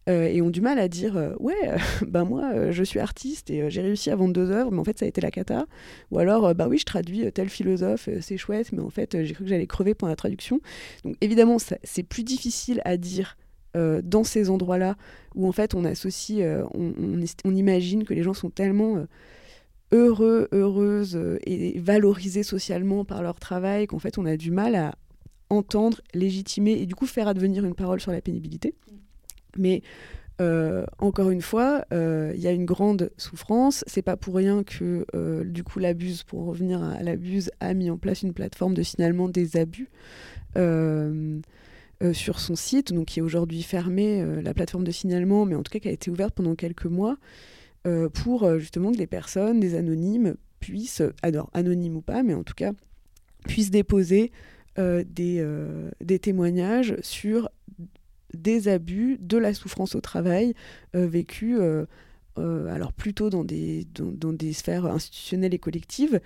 [0.09, 1.55] Euh, et ont du mal à dire ouais
[2.07, 4.99] ben moi je suis artiste et j'ai réussi à vendre deux œuvres mais en fait
[4.99, 5.67] ça a été la cata.
[6.11, 9.45] Ou alors bah oui je traduis tel philosophe c'est chouette mais en fait j'ai cru
[9.45, 10.61] que j'allais crever pendant la traduction.
[11.05, 13.37] Donc évidemment c'est plus difficile à dire
[13.75, 14.97] dans ces endroits là
[15.35, 16.45] où en fait on associe
[16.75, 16.93] on,
[17.45, 19.05] on, imagine que les gens sont tellement
[19.93, 24.75] heureux, heureuses euh, et valorisés socialement par leur travail, qu'en fait on a du mal
[24.75, 24.95] à
[25.49, 28.75] entendre, légitimer et du coup faire advenir une parole sur la pénibilité.
[29.57, 29.83] Mais
[30.41, 33.85] euh, encore une fois, euh, il y a une grande souffrance.
[33.87, 35.05] C'est pas pour rien que
[35.45, 39.29] du coup l'abuse, pour revenir à l'abuse, a mis en place une plateforme de signalement
[39.29, 39.89] des abus.
[42.13, 45.71] sur son site, donc qui est aujourd'hui fermée, la plateforme de signalement, mais en tout
[45.71, 47.19] cas qui a été ouverte pendant quelques mois,
[47.87, 52.35] euh, pour euh, justement que les personnes, des anonymes, puissent, alors anonymes ou pas, mais
[52.35, 52.73] en tout cas,
[53.47, 54.33] puissent déposer
[54.79, 57.49] euh, des, témoignages sur
[58.35, 60.55] des abus, de la souffrance au travail
[60.95, 61.59] vécue,
[62.37, 63.87] alors plutôt dans des,
[64.53, 66.21] sphères institutionnelles et collectives,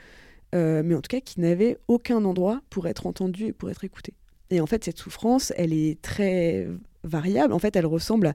[0.53, 4.15] mais en tout cas qui n'avaient aucun endroit pour être entendues et pour être écoutées.
[4.51, 6.69] Et en fait, cette souffrance, elle est très
[7.03, 7.53] variable.
[7.53, 8.35] En fait, elle ressemble à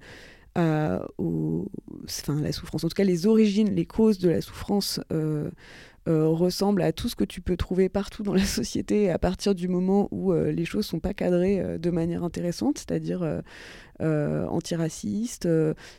[0.56, 1.06] à,
[2.28, 5.50] la souffrance, en tout cas les origines, les causes de la souffrance euh,
[6.08, 9.56] euh, ressemblent à tout ce que tu peux trouver partout dans la société à partir
[9.56, 13.42] du moment où euh, les choses sont pas cadrées de manière intéressante, c'est-à-dire
[14.00, 15.48] antiracistes,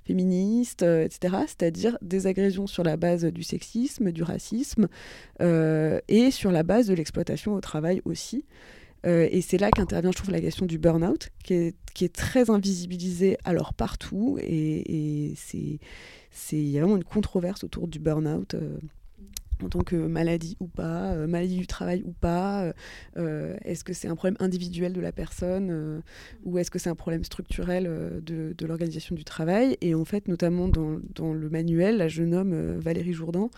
[0.04, 1.36] féministes, etc.
[1.46, 4.88] C'est-à-dire des agressions sur la base du sexisme, du racisme
[5.40, 8.46] et sur la base de l'exploitation au travail aussi.
[9.06, 12.14] Euh, et c'est là qu'intervient, je trouve, la question du burn-out, qui est, qui est
[12.14, 14.38] très invisibilisée alors partout.
[14.40, 15.78] Et, et c'est,
[16.52, 18.54] il y a vraiment une controverse autour du burn-out.
[18.54, 18.78] Euh,
[19.62, 22.72] en tant que maladie ou pas, euh, maladie du travail ou pas,
[23.16, 26.02] est-ce que c'est un problème individuel de la personne
[26.44, 27.84] ou est-ce que c'est un problème structurel
[28.22, 29.76] de, l'organisation du travail?
[29.80, 33.50] Et en fait, notamment dans, le manuel, là, je nomme Valérie Jourdan,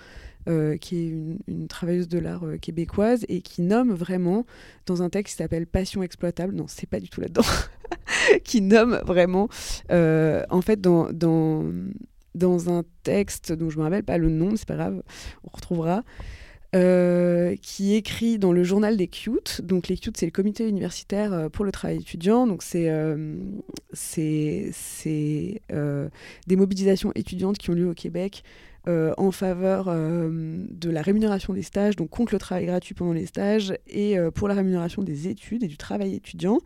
[0.48, 1.08] euh, qui est
[1.46, 4.44] une, travailleuse de l'art euh, québécoise et qui nomme vraiment
[4.86, 7.44] dans un texte qui s'appelle Passion exploitable, non, c'est pas du tout là-dedans,
[8.44, 9.48] qui nomme vraiment,
[9.92, 11.12] euh, en fait, dans,
[12.34, 15.02] dans un texte dont je me rappelle pas le nom, c'est pas grave,
[15.44, 16.02] on retrouvera.
[16.72, 19.60] qui écrit dans le journal des CUTE.
[19.62, 22.46] Donc les CUTE, c'est le comité universitaire pour le travail étudiant.
[22.46, 22.90] Donc c'est
[23.92, 28.42] c'est des mobilisations étudiantes qui ont lieu au Québec
[28.88, 30.28] euh, en faveur euh,
[30.68, 34.32] de la rémunération des stages, donc contre le travail gratuit pendant les stages, et euh,
[34.32, 36.58] pour la rémunération des études et du travail étudiant.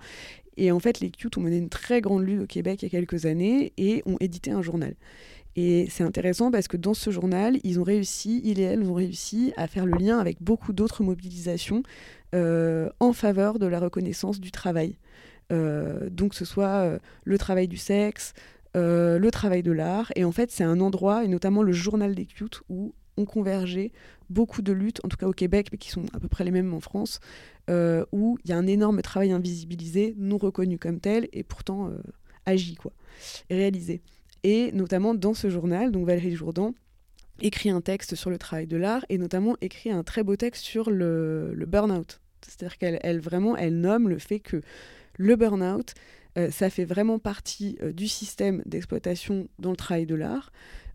[0.57, 2.89] Et en fait, les CUT ont mené une très grande lutte au Québec il y
[2.89, 4.95] a quelques années et ont édité un journal.
[5.57, 8.95] Et c'est intéressant parce que dans ce journal, ils ont réussi, ils et elles ont
[8.95, 11.83] réussi à faire le lien avec beaucoup d'autres mobilisations
[12.35, 14.99] en faveur de la reconnaissance du travail.
[15.51, 18.35] donc que ce soit le travail du sexe,
[18.77, 20.13] euh, le travail de l'art.
[20.17, 23.93] Et en fait, c'est un endroit, et notamment le journal des cutes, où ont convergé
[24.29, 26.51] beaucoup de luttes, en tout cas au Québec, mais qui sont à peu près les
[26.51, 27.21] mêmes en France,
[27.71, 31.89] euh, où il y a un énorme travail invisibilisé, non reconnu comme tel, et pourtant
[31.89, 31.97] euh,
[32.45, 32.93] agi, quoi,
[33.49, 34.03] réalisé.
[34.43, 36.75] Et notamment dans ce journal, donc Valérie Jourdan
[37.41, 40.65] écrit un texte sur le travail de l'art, et notamment écrit un très beau texte
[40.65, 42.21] sur le, burn-out.
[42.43, 44.61] C'est-à-dire qu'elle elle, vraiment, elle nomme le fait que
[45.19, 45.95] le burn-out,
[46.39, 50.53] euh, ça fait vraiment partie euh, du système d'exploitation dans le travail de l'art.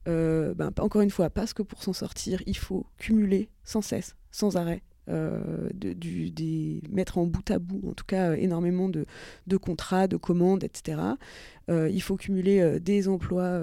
[0.08, 4.16] Euh, ben, encore une fois, parce que pour s'en sortir, il faut cumuler sans cesse,
[4.32, 9.06] sans arrêt, de, du, des, mettre en bout à bout, en tout cas énormément de,
[9.48, 11.02] de, contrats, de commandes, etc.
[11.70, 13.62] il faut cumuler des emplois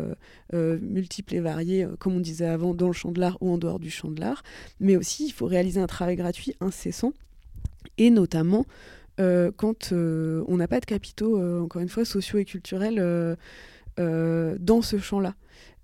[0.52, 3.78] multiples et variés, comme on disait avant, dans le champ de l'art ou en dehors
[3.78, 4.42] du champ de l'art,
[4.80, 7.12] mais aussi il faut réaliser un travail gratuit incessant,
[7.96, 8.66] et notamment
[9.20, 13.36] euh, quand euh, on n'a pas de capitaux, euh, encore une fois, sociaux et culturels
[13.98, 15.34] dans ce champ-là.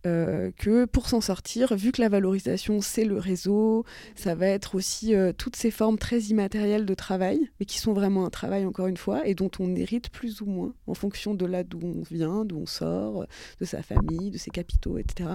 [0.05, 3.85] Que pour s'en sortir, vu que la valorisation c'est le réseau,
[4.15, 8.27] ça va être aussi toutes ces formes très immatérielles de travail, mais qui sont vraiment
[8.27, 11.47] un travail encore une fois, et dont on hérite plus ou moins en fonction de
[11.47, 13.27] là d'où on vient, d'où on sort,
[13.61, 15.31] de sa famille, de ses capitaux, etc.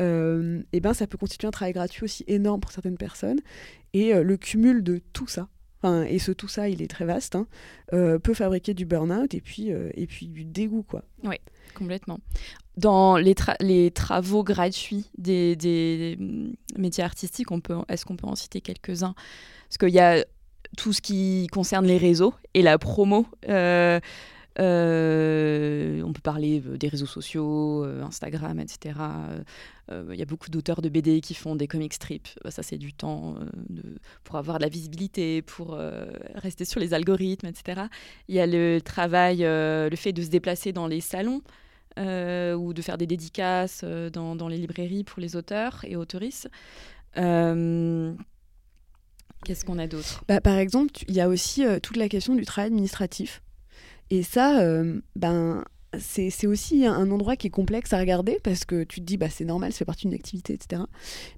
[0.00, 3.40] et ben ça peut constituer un travail gratuit aussi énorme pour certaines personnes,
[3.94, 5.48] et le cumul de tout ça,
[5.84, 7.46] et ce tout ça, il est très vaste, hein,
[7.92, 10.82] euh, peut fabriquer du burn-out et puis, euh, et puis du dégoût.
[10.82, 11.02] Quoi.
[11.24, 11.36] Oui,
[11.74, 12.18] complètement.
[12.76, 13.34] Dans les,
[13.90, 16.16] travaux gratuits des,
[16.76, 17.48] métiers artistiques,
[17.88, 19.14] est-ce qu'on peut en citer quelques-uns?
[19.68, 20.24] Parce qu'il y a
[20.76, 23.26] tout ce qui concerne les réseaux et la promo.
[23.48, 24.00] Euh,
[24.58, 28.98] on peut parler des réseaux sociaux, Instagram, etc.
[29.90, 32.28] Il y a beaucoup d'auteurs de BD qui font des comic strips.
[32.42, 33.36] Bah, ça, c'est du temps
[34.24, 35.78] pour avoir de la visibilité, pour
[36.34, 37.82] rester sur les algorithmes, etc.
[38.28, 41.42] Il y a le travail, le fait de se déplacer dans les salons.
[41.96, 46.48] ou de faire des dédicaces dans, les librairies pour les auteurs et autrices.
[49.44, 50.24] Qu'est-ce qu'on a d'autre?
[50.26, 53.40] Bah, Par exemple, il y a aussi toute la question du travail administratif.
[54.10, 54.62] Et ça,
[55.16, 55.64] ben,
[55.98, 59.30] c'est aussi un endroit qui est complexe à regarder parce que tu te dis bah
[59.30, 60.82] c'est normal, ça partie d'une activité, etc.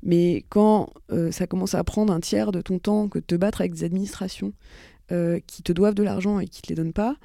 [0.02, 3.34] Mais quand euh, ça commence à prendre un tiers de ton temps que de te
[3.36, 4.52] battre avec des administrations
[5.12, 7.16] euh, qui te doivent de l'argent et qui te les donnent pas,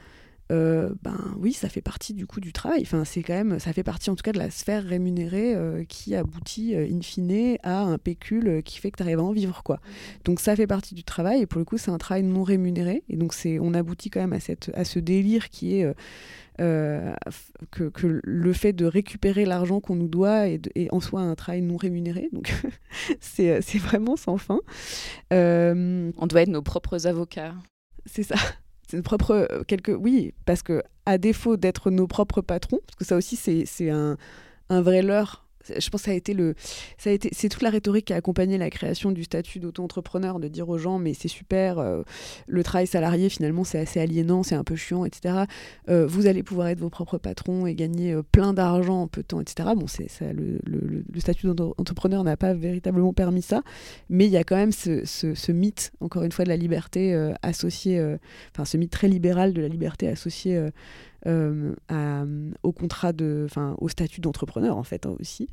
[0.52, 2.82] euh, ben oui, ça fait partie du coup du travail.
[2.84, 5.56] Enfin, c'est quand même, ça fait partie en tout cas de la sphère rémunérée
[5.90, 9.64] qui aboutit in fine à un pécule qui fait que tu arrives à en vivre,
[9.64, 9.80] quoi.
[10.24, 13.04] Donc ça fait partie du travail et pour le coup, c'est un travail non rémunéré
[13.10, 15.94] et donc c'est, on aboutit quand même à cette, à ce délire qui est
[16.62, 17.14] euh,
[17.72, 21.62] que, que, le fait de récupérer l'argent qu'on nous doit est, en soi un travail
[21.62, 22.30] non rémunéré.
[22.32, 22.54] Donc
[23.20, 24.62] c'est vraiment sans fin.
[25.34, 27.56] Euh, On doit être nos propres avocats.
[28.06, 28.36] C'est ça.
[29.04, 33.36] Propre quelques oui parce que à défaut d'être nos propres patrons parce que ça aussi
[33.36, 34.18] c'est un,
[34.70, 36.56] un vrai leurre je pense que ça a été le
[36.98, 40.40] ça a été c'est toute la rhétorique qui a accompagné la création du statut d'auto-entrepreneur
[40.40, 42.04] de dire aux gens mais c'est super euh,
[42.48, 45.46] le travail salarié finalement c'est assez aliénant c'est un peu chiant etc
[45.90, 49.22] euh, vous allez pouvoir être vos propres patrons et gagner euh, plein d'argent en peu
[49.22, 49.86] de temps etc bon
[50.22, 53.62] le, le, le statut d'entrepreneur n'a pas véritablement permis ça
[54.10, 58.02] mais il y a quand même ce, mythe encore une fois de la liberté associée
[58.54, 60.70] enfin ce mythe très libéral de la liberté associée
[61.28, 61.74] euh,
[62.64, 65.50] au contrat de, enfin, au statut d'entrepreneur en fait hein, aussi.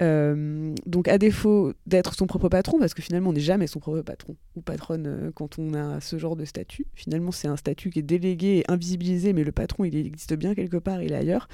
[0.00, 3.80] Euh, donc à défaut d'être son propre patron, parce que finalement on n'est jamais son
[3.80, 6.86] propre patron ou patronne euh, quand on a ce genre de statut.
[6.94, 10.54] Finalement c'est un statut qui est délégué et invisibilisé, mais le patron il existe bien
[10.54, 11.48] quelque part, il est ailleurs.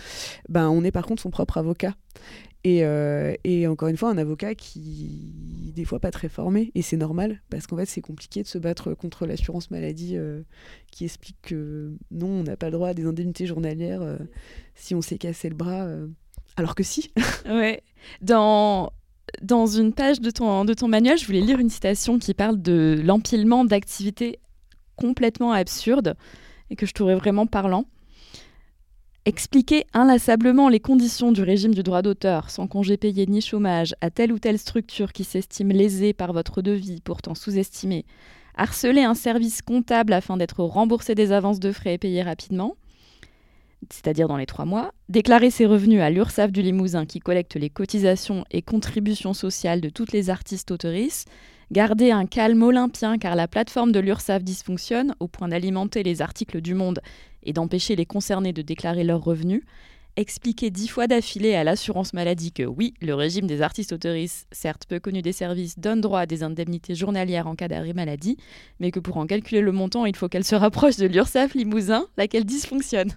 [0.48, 1.94] Ben on est par contre son propre avocat.
[2.66, 6.72] Euh, et, encore une fois, un avocat qui, des fois, pas très formé.
[6.74, 10.42] Et c'est normal, parce qu'en fait, c'est compliqué de se battre contre l'assurance maladie euh,
[10.90, 14.16] qui explique que non, on n'a pas le droit à des indemnités journalières euh,
[14.74, 15.86] si on s'est cassé le bras.
[16.56, 17.12] Alors que si.
[18.20, 23.00] Dans, une page de ton, de manuel, je voulais lire une citation qui parle de
[23.02, 24.38] l'empilement d'activités
[24.96, 26.14] complètement absurdes
[26.70, 27.86] et que je trouvais vraiment parlant.
[29.26, 34.10] Expliquer inlassablement les conditions du régime du droit d'auteur, sans congé payé ni chômage, à
[34.10, 38.04] telle ou telle structure qui s'estime lésée par votre devis, pourtant sous-estimée,
[38.54, 42.76] harceler un service comptable afin d'être remboursé des avances de frais et payé rapidement,
[43.92, 47.70] c'est-à-dire dans les trois mois, déclarer ses revenus à l'URSSAF du Limousin qui collecte les
[47.70, 51.28] cotisations et contributions sociales de toutes les artistes autoristes,
[51.72, 56.60] garder un calme olympien car la plateforme de l'URSSAF dysfonctionne au point d'alimenter les articles
[56.60, 57.00] du Monde
[57.42, 59.62] et d'empêcher les concernés de déclarer leurs revenus,
[60.16, 64.84] expliquer dix fois d'affilée à l'assurance maladie que oui, le régime des artistes autoristes, certes
[64.88, 68.36] peu connu des services, donne droit à des indemnités journalières en cas d'arrêt maladie,
[68.78, 72.06] mais que pour en calculer le montant, il faut qu'elle se rapproche de l'URSSAF Limousin,
[72.16, 73.16] laquelle dysfonctionne.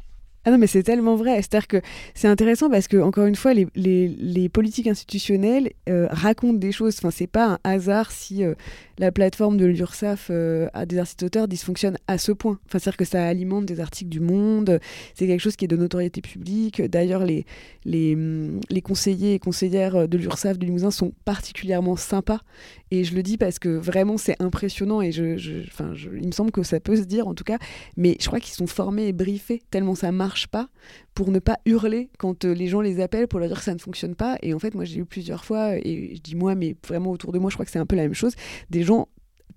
[0.43, 1.35] Ah non, mais c'est tellement vrai.
[1.37, 1.81] C'est-à-dire que
[2.15, 6.71] c'est intéressant parce que, encore une fois, les, les, les politiques institutionnelles euh, racontent des
[6.71, 6.95] choses.
[6.97, 8.55] Enfin, c'est pas un hasard si euh,
[8.97, 12.57] la plateforme de l'URSSAF euh, à des artistes auteurs dysfonctionne à ce point.
[12.65, 14.79] Enfin, c'est-à-dire que ça alimente des articles du Monde,
[15.13, 16.81] c'est quelque chose qui est de notoriété publique.
[16.81, 17.45] D'ailleurs, les,
[17.85, 22.41] les, hum, les conseillers et conseillères de l'URSSAF de Limousin sont particulièrement sympas.
[22.89, 26.31] Et je le dis parce que vraiment, c'est impressionnant et je, je, enfin, il me
[26.31, 27.57] semble que ça peut se dire en tout cas.
[27.95, 30.69] Mais je crois qu'ils sont formés et briefés tellement ça marche pas
[31.13, 33.73] pour ne pas hurler quand euh, les gens les appellent pour leur dire que ça
[33.73, 34.37] ne fonctionne pas.
[34.41, 37.31] Et en fait, moi, j'ai eu plusieurs fois, et je dis moi, mais vraiment autour
[37.31, 38.33] de moi, je crois que c'est un peu la même chose,
[38.69, 39.07] des gens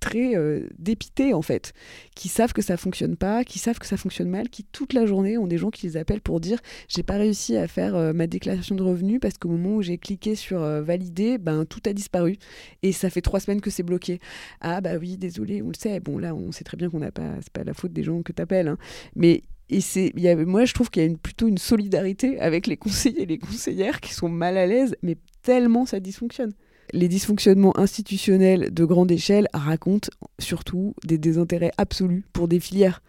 [0.00, 1.72] très euh, dépités en fait,
[2.16, 5.06] qui savent que ça fonctionne pas, qui savent que ça fonctionne mal, qui toute la
[5.06, 6.58] journée ont des gens qui les appellent pour dire
[6.88, 9.96] j'ai pas réussi à faire euh, ma déclaration de revenus parce qu'au moment où j'ai
[9.96, 12.36] cliqué sur valider, ben tout a disparu
[12.82, 14.18] et ça fait trois semaines que c'est bloqué.
[14.60, 16.00] Ah bah oui, désolé, on le sait.
[16.00, 18.22] Bon là, on sait très bien qu'on n'a pas, c'est pas la faute des gens
[18.22, 18.78] que t'appelles, hein.
[19.14, 19.42] mais
[19.74, 22.68] et c'est, y a, moi, je trouve qu'il y a une, plutôt une solidarité avec
[22.68, 26.52] les conseillers et les conseillères qui sont mal à l'aise, mais tellement ça dysfonctionne.
[26.92, 33.02] Les dysfonctionnements institutionnels de grande échelle racontent surtout des désintérêts absolus pour des filières.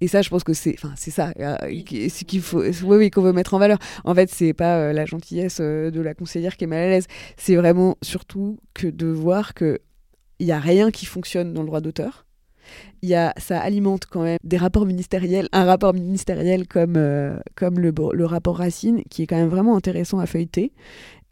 [0.00, 1.56] Et ça, je pense que c'est, enfin, c'est ça, euh,
[2.08, 3.78] c'est qu'il faut, oui, oui, qu'on veut mettre en valeur.
[4.04, 6.88] En fait, c'est pas euh, la gentillesse euh, de la conseillère qui est mal à
[6.90, 7.06] l'aise.
[7.36, 9.80] C'est vraiment surtout que de voir que
[10.38, 12.24] il n'y a rien qui fonctionne dans le droit d'auteur.
[13.02, 17.38] Il y a, ça alimente quand même des rapports ministériels, un rapport ministériel comme, euh,
[17.54, 20.72] comme le, rapport Racine, qui est quand même vraiment intéressant à feuilleter,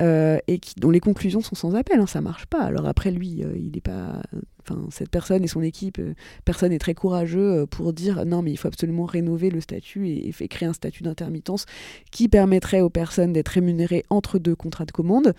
[0.02, 2.60] euh, et dont les conclusions sont sans appel, hein, ça marche pas.
[2.60, 4.22] Alors après, lui, euh, il est pas...
[4.60, 6.00] Enfin, cette personne et son équipe,
[6.44, 10.32] personne n'est très courageux pour dire non, mais il faut absolument rénover le statut et
[10.48, 11.66] créer un statut d'intermittence
[12.12, 15.34] qui permettrait aux personnes d'être rémunérées entre deux contrats de commande.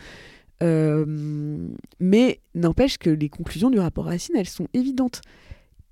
[0.60, 5.22] mais n'empêche que les conclusions du rapport Racine, elles sont évidentes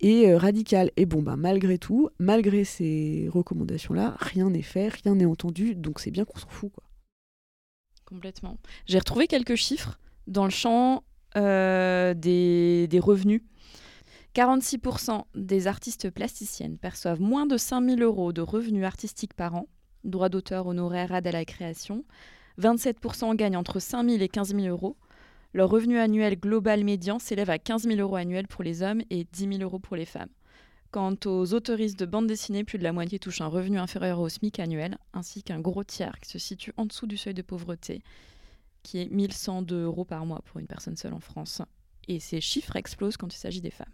[0.01, 0.91] et euh, radical.
[0.97, 5.99] Et bon, bah, malgré tout, malgré ces recommandations-là, rien n'est fait, rien n'est entendu, donc
[5.99, 6.71] c'est bien qu'on s'en fout.
[6.71, 6.83] Quoi.
[8.05, 8.57] Complètement.
[8.87, 11.03] J'ai retrouvé quelques chiffres dans le champ
[11.37, 13.41] euh, des, des, revenus.
[14.35, 19.67] 46% des artistes plasticiennes perçoivent moins de 5000 euros de revenus artistiques par an,
[20.03, 22.05] droit d'auteur, honoraire, aide à la création.
[22.59, 24.97] 27% gagnent entre 5000 et 15 000 euros.
[25.53, 29.25] Leur revenu annuel global médian s'élève à 15 000 euros annuels pour les hommes et
[29.25, 30.29] 10 000 euros pour les femmes.
[30.91, 34.29] Quant aux autoristes de bande dessinée, plus de la moitié touchent un revenu inférieur au
[34.29, 38.01] SMIC annuel, ainsi qu'un gros tiers qui se situe en dessous du seuil de pauvreté,
[38.83, 41.61] qui est 1102 euros par mois pour une personne seule en France.
[42.07, 43.87] Et ces chiffres explosent quand il s'agit des femmes.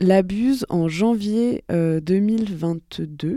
[0.00, 3.36] L'Abuse, en janvier 2022, euh,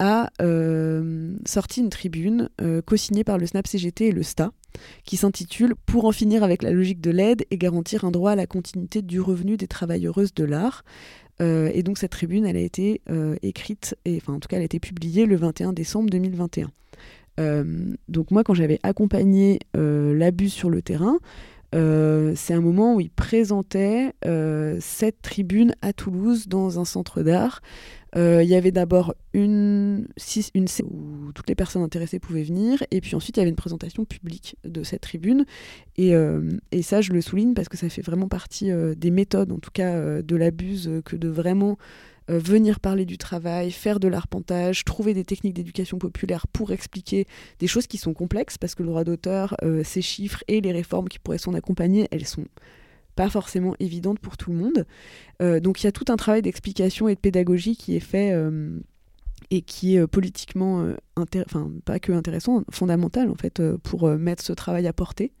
[0.00, 4.52] a euh, sorti une tribune euh, co-signée par le SNAP CGT et le STA
[5.04, 8.36] qui s'intitule Pour en finir avec la logique de l'aide et garantir un droit à
[8.36, 10.84] la continuité du revenu des travailleuses de l'art.
[11.40, 13.00] Et donc cette tribune, elle a été
[13.42, 16.70] écrite, enfin en tout cas elle a été publiée le 21 décembre 2021.
[18.08, 21.18] donc moi quand j'avais accompagné l'abus sur le terrain,
[21.72, 24.12] c'est un moment où il présentait
[24.80, 27.60] cette tribune à Toulouse dans un centre d'art
[28.16, 30.08] euh, il y avait d'abord une,
[30.54, 33.56] une où toutes les personnes intéressées pouvaient venir, et puis ensuite il y avait une
[33.56, 35.44] présentation publique de cette tribune.
[35.96, 39.10] Et, euh, et ça, je le souligne parce que ça fait vraiment partie euh, des
[39.10, 41.76] méthodes, en tout cas de l'abuse, que de vraiment
[42.28, 47.26] venir parler du travail, faire de l'arpentage, trouver des techniques d'éducation populaire pour expliquer
[47.58, 51.08] des choses qui sont complexes, parce que le droit d'auteur, ces chiffres et les réformes
[51.08, 52.44] qui pourraient s'en accompagner, elles sont
[53.18, 54.86] pas forcément évidente pour tout le monde.
[55.42, 58.30] Euh, donc il y a tout un travail d'explication et de pédagogie qui est fait
[58.30, 58.78] euh,
[59.50, 64.52] et qui est euh, politiquement, enfin pas que intéressant, fondamental en fait pour mettre ce
[64.52, 65.32] travail à portée.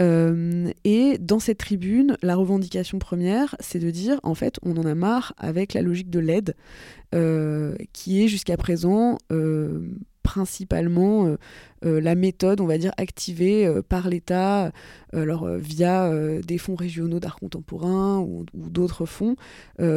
[0.00, 4.94] Et dans cette tribune, la revendication première, c'est de dire, en fait, on en a
[4.94, 6.56] marre avec la logique de l'aide,
[7.92, 9.18] qui est jusqu'à présent
[10.22, 11.36] principalement euh,
[11.84, 14.70] euh, la méthode, on va dire, activée euh, par l'État,
[15.12, 16.12] alors via
[16.46, 19.34] des fonds régionaux d'art contemporain ou, d'autres fonds,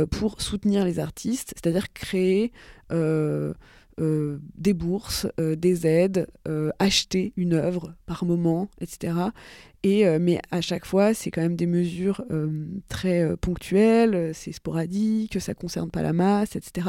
[0.09, 2.51] pour soutenir les artistes, c'est-à-dire créer
[3.99, 6.27] des bourses, des aides,
[6.79, 9.13] acheter une œuvre par moment, etc.
[9.85, 14.31] Et, euh, mais à chaque fois, c'est quand même des mesures euh, très euh, ponctuelles,
[14.33, 16.87] c'est sporadique, ça ne concerne pas la masse, etc.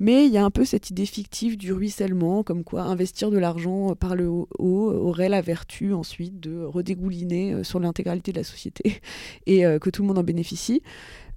[0.00, 3.38] Mais il y a un peu cette idée fictive du ruissellement, comme quoi investir de
[3.38, 9.00] l'argent par le haut, aurait la vertu ensuite de redégouliner sur l'intégralité de la société
[9.46, 10.82] et que tout le monde en bénéficie.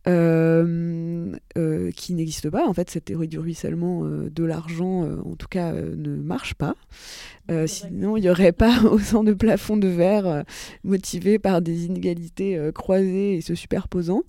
[0.10, 2.68] Euh, euh, qui n'existe pas.
[2.68, 6.76] En fait, cette théorie du ruissellement euh, de l'argent, en tout cas, ne marche pas.
[7.68, 10.44] sinon, il n'y aurait pas autant de plafonds de verre
[10.84, 14.24] motivés par des inégalités croisées et se superposant.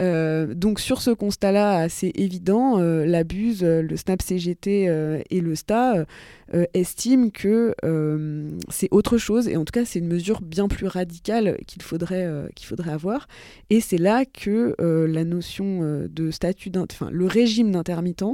[0.00, 4.84] Euh, donc sur ce constat-là assez évident, euh, l'abuse, euh, le SNAP CGT
[5.30, 6.06] et le STA
[6.72, 7.74] estiment que
[8.70, 12.26] c'est autre chose et en tout cas c'est une mesure bien plus radicale qu'il faudrait,
[12.54, 13.26] qu'il faudrait avoir.
[13.70, 18.24] Et c'est là que la notion de statut, enfin le régime d'intermittent,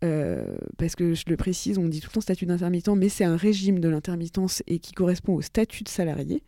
[0.00, 3.36] parce que je le précise, on dit tout le temps statut d'intermittent, mais c'est un
[3.36, 6.42] régime de l'intermittence et qui correspond au statut de salarié.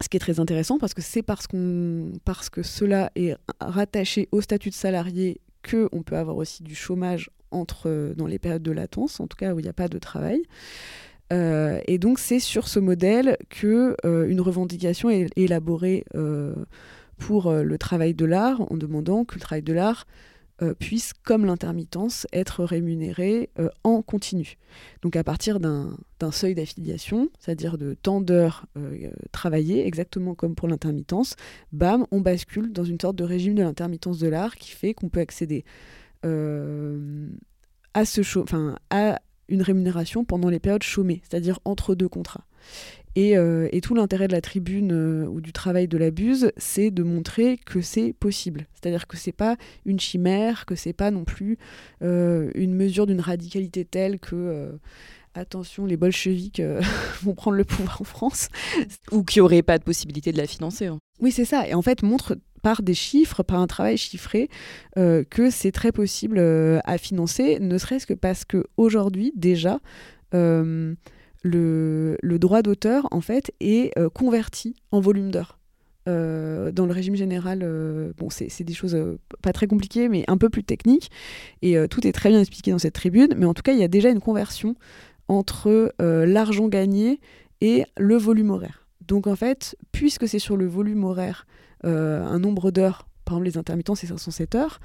[0.00, 4.70] Ce qui est très intéressant parce que c'est parce, que cela est rattaché au statut
[4.70, 9.26] de salarié qu'on peut avoir aussi du chômage entre, dans les périodes de latence, en
[9.26, 10.42] tout cas où il n'y a pas de travail.
[11.32, 16.54] Euh, et donc c'est sur ce modèle que euh, une revendication est élaborée euh,
[17.18, 20.06] pour le travail de l'art en demandant que le travail de l'art
[20.60, 24.56] euh, puisse, comme l'intermittence, être rémunérée euh, en continu.
[25.02, 25.96] Donc à partir d'un
[26.32, 31.36] seuil d'affiliation, c'est-à-dire de temps d'heures euh, travaillées, exactement comme pour l'intermittence,
[31.70, 35.08] bam, on bascule dans une sorte de régime de l'intermittence de l'art qui fait qu'on
[35.08, 35.64] peut accéder
[36.24, 38.20] à, ce
[38.90, 42.44] à une rémunération pendant les périodes chômées, c'est-à-dire entre deux contrats.
[43.20, 44.92] Et, et tout l'intérêt de la tribune
[45.28, 48.66] ou du travail de la buse, c'est de montrer que c'est possible.
[48.74, 49.56] C'est-à-dire que c'est pas
[49.86, 51.58] une chimère, que c'est pas non plus
[52.00, 54.78] une mesure d'une radicalité telle que
[55.38, 56.80] attention, les bolcheviks euh,
[57.22, 58.48] vont prendre le pouvoir en France.
[59.12, 60.86] Ou qui n'auraient pas de possibilité de la financer.
[60.86, 60.98] Hein.
[61.20, 61.66] Oui, c'est ça.
[61.66, 64.48] Et en fait, montre par des chiffres, par un travail chiffré,
[64.96, 69.80] euh, que c'est très possible euh, à financer, ne serait-ce que parce qu'aujourd'hui, déjà,
[71.42, 75.58] le, droit d'auteur, en fait, est converti en volume d'heures.
[76.06, 77.60] dans le régime général,
[78.16, 78.96] bon, c'est des choses
[79.42, 81.10] pas très compliquées, mais un peu plus techniques.
[81.62, 83.34] Et tout est très bien expliqué dans cette tribune.
[83.36, 84.74] Mais en tout cas, il y a déjà une conversion
[85.28, 87.20] entre euh, l'argent gagné
[87.60, 88.86] et le volume horaire.
[89.06, 91.46] Donc en fait, puisque c'est sur le volume horaire,
[91.84, 94.80] euh, un nombre d'heures, par exemple les intermittents c'est 507 heures,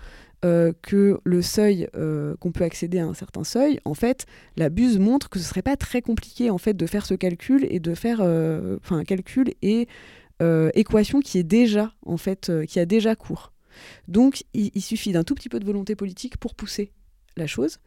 [0.45, 1.87] euh, que le seuil,
[2.39, 4.25] qu'on peut accéder à un certain seuil, en fait,
[4.57, 7.65] la buse montre que ce serait pas très compliqué en fait de faire ce calcul
[7.69, 9.87] et de faire, enfin un calcul et
[10.75, 13.53] équation qui est déjà en fait, qui a déjà cours.
[14.07, 16.91] Donc il suffit d'un tout petit peu de volonté politique pour pousser
[17.37, 17.79] la chose.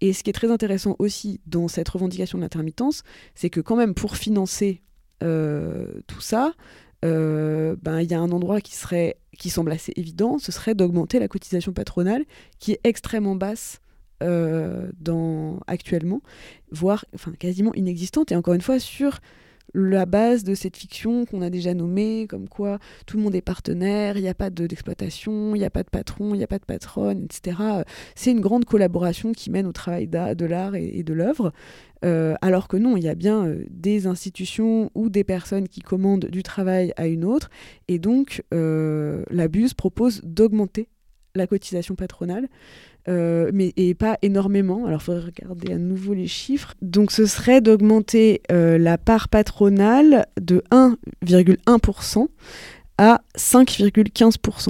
[0.00, 3.02] Et ce qui est très intéressant aussi dans cette revendication de l'intermittence,
[3.34, 4.82] c'est que quand même pour financer
[5.22, 6.54] euh, tout ça,
[7.04, 10.74] euh, ben, il y a un endroit qui, serait, qui semble assez évident, ce serait
[10.74, 12.24] d'augmenter la cotisation patronale,
[12.58, 13.80] qui est extrêmement basse
[14.22, 14.90] euh,
[15.66, 16.20] actuellement,
[16.70, 17.04] voire
[17.38, 18.32] quasiment inexistante.
[18.32, 19.20] Et encore une fois, sur
[19.74, 23.40] la base de cette fiction qu'on a déjà nommée, comme quoi tout le monde est
[23.40, 26.48] partenaire, il n'y a pas d'exploitation, il n'y a pas de patron, il n'y a
[26.48, 27.58] pas de patronne, etc.
[28.14, 31.52] C'est une grande collaboration qui mène au travail de l'art et, de l'œuvre.
[32.04, 35.80] Euh, alors que non, il y a bien euh, des institutions ou des personnes qui
[35.80, 37.50] commandent du travail à une autre.
[37.88, 40.88] Et donc, euh, la BUS propose d'augmenter
[41.34, 42.48] la cotisation patronale.
[43.08, 44.86] Euh, mais et pas énormément.
[44.86, 46.74] Alors, il faudrait regarder à nouveau les chiffres.
[46.82, 52.28] Donc, ce serait d'augmenter euh, la part patronale de 1,1%
[52.98, 54.68] à 5,15%.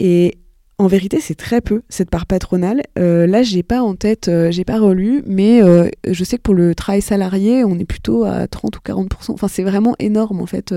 [0.00, 0.38] Et
[0.78, 2.82] en vérité, c'est très peu cette part patronale.
[2.98, 5.60] Euh, là, j'ai pas en tête, j'ai pas relu, mais
[6.08, 9.48] je sais que pour le travail salarié, on est plutôt à 30 ou 40% Enfin,
[9.48, 10.74] c'est vraiment énorme en fait.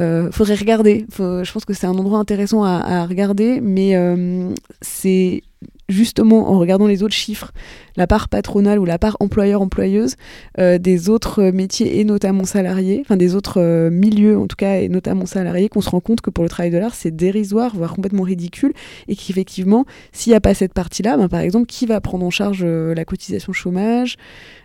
[0.00, 1.06] Euh, faudrait regarder.
[1.18, 5.42] je pense que c'est un endroit intéressant à, regarder, mais euh, c'est
[5.88, 7.52] justement en regardant les autres chiffres,
[7.96, 10.16] la part patronale ou la part employeur-employeuse
[10.58, 14.88] euh, des autres métiers et notamment salariés, enfin des autres milieux en tout cas et
[14.88, 17.92] notamment salariés, qu'on se rend compte que pour le travail de l'art, c'est dérisoire, voire
[17.94, 18.72] complètement ridicule,
[19.08, 22.30] et qu'effectivement, s'il n'y a pas cette partie-là, ben, par exemple, qui va prendre en
[22.30, 24.16] charge la cotisation chômage?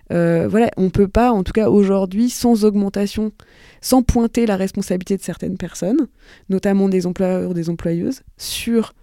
[0.09, 3.33] Voilà, on peut pas, en tout cas aujourd'hui, sans augmentation
[3.81, 6.07] sans pointer la responsabilité de certaines personnes,
[6.49, 8.93] notamment des employeurs des employeuses, sur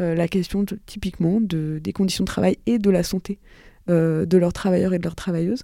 [0.00, 3.38] euh, la question typiquement de, des conditions de travail et de la santé
[3.88, 5.62] euh, de leurs travailleurs et de leurs travailleuses.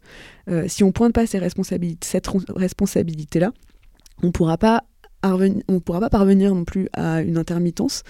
[0.49, 3.53] Euh, si on pointe pas ces responsabilités, cette responsabilité-là,
[4.23, 4.85] on ne pourra pas
[6.11, 8.05] parvenir non plus à une intermittence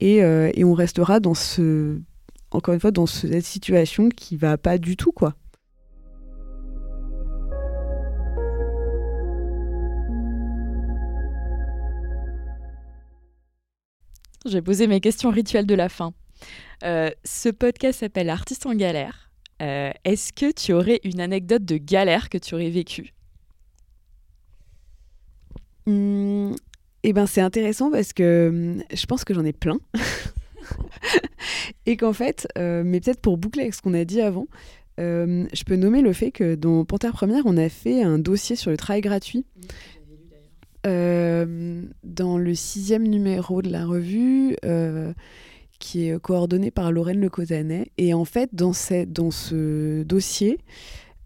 [0.00, 2.00] et, et, on restera dans ce
[2.50, 5.36] encore une fois dans cette situation qui va pas du tout quoi.
[14.44, 16.12] J'ai posé mes questions rituelles de la fin.
[16.84, 19.30] Euh, ce podcast s'appelle Artiste en galère.
[19.60, 23.14] Euh, est-ce que tu aurais une anecdote de galère que tu aurais vécue?
[25.86, 26.54] Mmh,
[27.04, 29.78] Eh ben, c'est intéressant parce que mmh, je pense que j'en ai plein.
[31.86, 34.46] Et qu'en fait, euh, mais peut-être pour boucler avec ce qu'on a dit avant,
[34.98, 38.70] je peux nommer le fait que dans Panthère Première, on a fait un dossier sur
[38.70, 39.44] le travail gratuit.
[40.86, 45.12] Euh, dans le sixième numéro de la revue, euh,
[45.78, 47.30] qui est coordonné par Lorraine Le
[47.98, 48.72] Et en fait, dans,
[49.06, 50.58] dans ce dossier,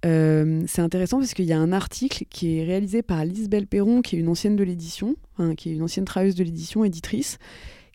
[0.05, 4.03] euh, c'est intéressant parce qu'il y a un article qui est réalisé par Lisbelle Perron,
[4.03, 5.17] qui est une ancienne de l'édition,
[5.57, 7.39] qui est une ancienne travailleuse de l'édition, éditrice,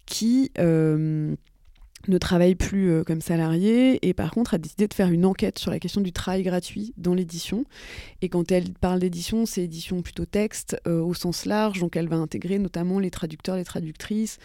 [0.05, 0.51] qui
[2.07, 5.59] ne travaille plus euh, comme salarié et par contre a décidé de faire une enquête
[5.59, 7.65] sur la question du travail gratuit dans l'édition.
[8.21, 12.07] Et quand elle parle d'édition, c'est édition plutôt texte euh, au sens large, donc elle
[12.07, 14.39] va intégrer notamment les traducteurs, les traductrices.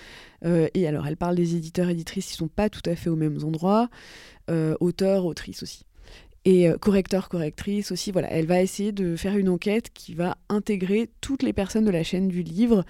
[0.44, 3.16] Euh, et alors elle parle des éditeurs, éditrices qui sont pas tout à fait aux
[3.16, 3.88] mêmes endroits,
[4.78, 5.84] auteurs, autrices aussi.
[6.44, 11.10] Et correcteurs, correctrices aussi, voilà, elle va essayer de faire une enquête qui va intégrer
[11.20, 12.84] toutes les personnes de la chaîne du livre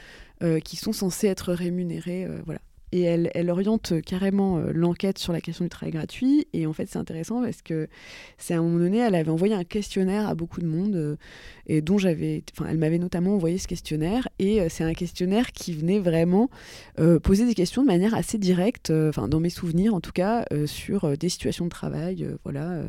[0.64, 2.60] qui sont censées être rémunérées, voilà,
[2.96, 6.46] et elle, oriente carrément euh, l'enquête sur la question du travail gratuit.
[6.54, 7.88] Et en fait, c'est intéressant parce que
[8.38, 11.16] c'est à un moment donné, elle avait envoyé un questionnaire à beaucoup de monde euh,
[11.66, 14.28] et dont j'avais, enfin, elle m'avait notamment envoyé ce questionnaire.
[14.38, 16.48] Et euh, c'est un questionnaire qui venait vraiment
[17.22, 21.16] poser des questions de manière assez directe, enfin, dans mes souvenirs en tout cas, sur
[21.16, 22.82] des situations de travail, voilà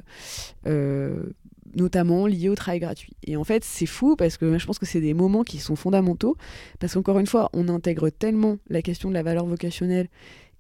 [1.76, 3.14] notamment liés au travail gratuit.
[3.26, 5.76] Et en fait, c'est fou parce que je pense que c'est des moments qui sont
[5.76, 6.38] fondamentaux,
[6.80, 10.08] parce qu'encore une fois, on intègre tellement la question de la valeur vocationnelle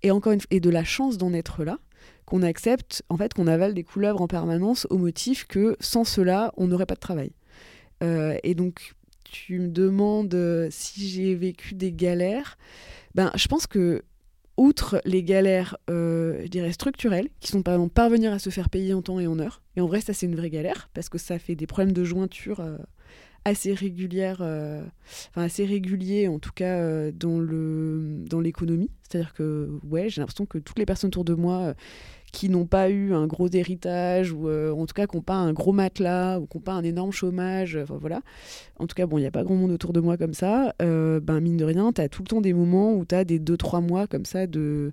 [0.03, 1.79] et, encore et de la chance d'en être là,
[2.25, 6.53] qu'on accepte, en fait, qu'on avale des couleuvres en permanence au motif que sans cela,
[6.57, 7.31] on n'aurait pas de travail.
[8.03, 8.93] Euh, et donc,
[9.23, 12.57] tu me demandes euh, si j'ai vécu des galères.
[13.15, 14.03] Ben, je pense que
[14.57, 18.69] outre les galères, euh, je dirais structurelles, qui sont par exemple parvenir à se faire
[18.69, 19.61] payer en temps et en heure.
[19.75, 22.03] Et en vrai, ça c'est une vraie galère parce que ça fait des problèmes de
[22.03, 22.63] jointure
[23.45, 27.39] assez régulières, enfin assez réguliers en tout cas dans
[28.41, 28.89] l'économie.
[29.03, 31.75] C'est-à-dire que ouais, j'ai l'impression que toutes les personnes autour de moi
[32.31, 35.35] qui n'ont pas eu un gros héritage ou euh, en tout cas qui n'ont pas
[35.35, 37.77] un gros matelas ou qui n'ont pas un énorme chômage.
[37.81, 38.21] Enfin voilà.
[38.79, 40.73] En tout cas, bon, il n'y a pas grand monde autour de moi comme ça.
[40.81, 43.23] Euh, ben, mine de rien, tu as tout le temps des moments où tu as
[43.23, 44.91] des 2-3 mois comme ça de,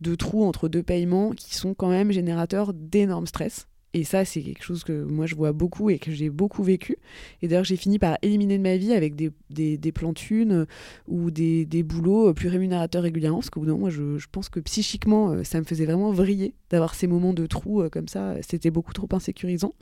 [0.00, 3.66] de trous entre deux paiements qui sont quand même générateurs d'énormes stress.
[3.96, 6.98] Et ça, c'est quelque chose que moi je vois beaucoup et que j'ai beaucoup vécu.
[7.40, 10.66] Et d'ailleurs, j'ai fini par éliminer de ma vie avec des, des, thunes euh,
[11.08, 13.38] ou des, des, boulots euh, plus rémunérateurs régulièrement.
[13.38, 16.52] Parce qu'au bout d'un moment, je, pense que psychiquement, euh, ça me faisait vraiment vriller
[16.68, 18.34] d'avoir ces moments de trou comme ça.
[18.46, 19.72] C'était beaucoup trop insécurisant.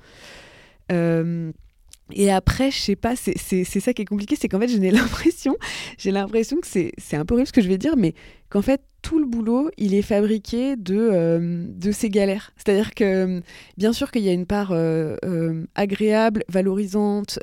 [2.13, 5.57] Et après, je sais pas, c'est ça qui est compliqué, c'est qu'en fait, j'ai l'impression,
[5.99, 8.15] j'ai l'impression que c'est un peu horrible ce que je vais dire, mais
[8.49, 12.53] qu'en fait, tout le boulot, il est fabriqué de, euh, de ces galères.
[12.57, 13.43] C'est-à-dire que,
[13.77, 17.39] bien sûr qu'il y a une part euh, euh, agréable, valorisante,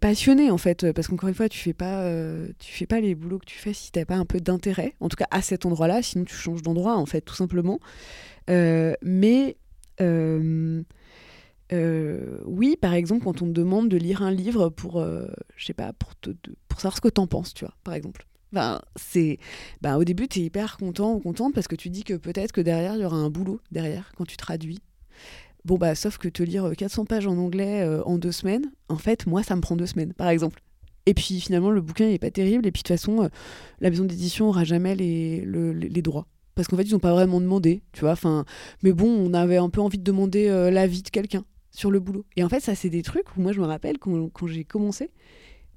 [0.00, 2.04] passionnée en fait, parce qu'encore une fois, tu fais pas,
[2.58, 5.08] tu fais pas les boulots que tu fais si t'as pas un peu d'intérêt, en
[5.08, 7.78] tout cas à cet endroit-là, sinon tu changes d'endroit en fait, tout simplement.
[8.48, 9.56] mais
[12.46, 15.04] oui, par exemple, quand on te demande de lire un livre pour,
[15.56, 16.14] je sais pas, pour,
[16.68, 18.26] pour savoir ce que t'en penses, tu vois, par exemple.
[18.52, 19.38] Ben, c'est,
[19.80, 22.52] ben, au début, tu es hyper content ou contente parce que tu dis que peut-être
[22.52, 24.80] que derrière, il y aura un boulot derrière quand tu traduis.
[25.64, 28.96] Bon, bah, sauf que te lire 400 pages en anglais euh, en deux semaines, en
[28.96, 30.62] fait, moi, ça me prend deux semaines, par exemple.
[31.06, 32.66] Et puis finalement, le bouquin n'est pas terrible.
[32.66, 33.30] Et puis de toute façon,
[33.80, 36.26] la maison d'édition aura jamais les, les droits
[36.56, 38.44] parce qu'en fait ils n'ont pas vraiment demandé tu vois enfin
[38.82, 42.24] mais bon on avait un peu envie de demander l'avis de quelqu'un sur le boulot.
[42.36, 44.64] Et en fait, ça, c'est des trucs où moi, je me rappelle quand, quand j'ai
[44.64, 45.10] commencé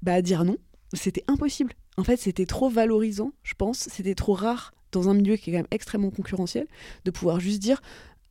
[0.02, 0.56] bah, à dire non,
[0.92, 1.72] c'était impossible.
[1.96, 3.88] En fait, c'était trop valorisant, je pense.
[3.90, 6.66] C'était trop rare dans un milieu qui est quand même extrêmement concurrentiel
[7.04, 7.80] de pouvoir juste dire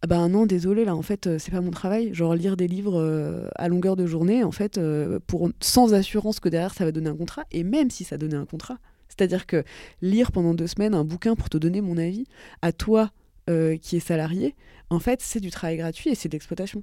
[0.03, 2.14] ah bah non, désolé, là, en fait, euh, c'est pas mon travail.
[2.14, 6.41] Genre, lire des livres euh, à longueur de journée, en fait, euh, pour, sans assurance
[6.41, 7.45] que derrière, ça va donner un contrat.
[7.51, 8.80] Et même si ça donnait un contrat.
[9.07, 9.64] C'est-à-dire que
[10.01, 12.26] lire pendant deux semaines un bouquin pour te donner mon avis,
[12.61, 13.11] à toi
[13.45, 14.55] qui es salarié,
[14.89, 16.82] en fait, c'est du travail gratuit et c'est de l'exploitation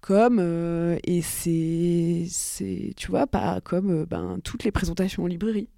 [0.00, 5.26] comme euh, et c'est c'est tu vois pas comme euh, ben toutes les présentations en
[5.26, 5.68] librairie.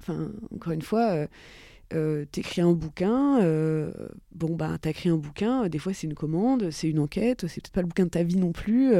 [0.00, 1.26] Enfin encore une fois euh,
[1.92, 3.38] euh t'écris un bouquin
[4.32, 7.72] bon bah t'as un bouquin des fois c'est une commande c'est une enquête c'est peut-être
[7.72, 8.94] pas le bouquin de ta vie non plus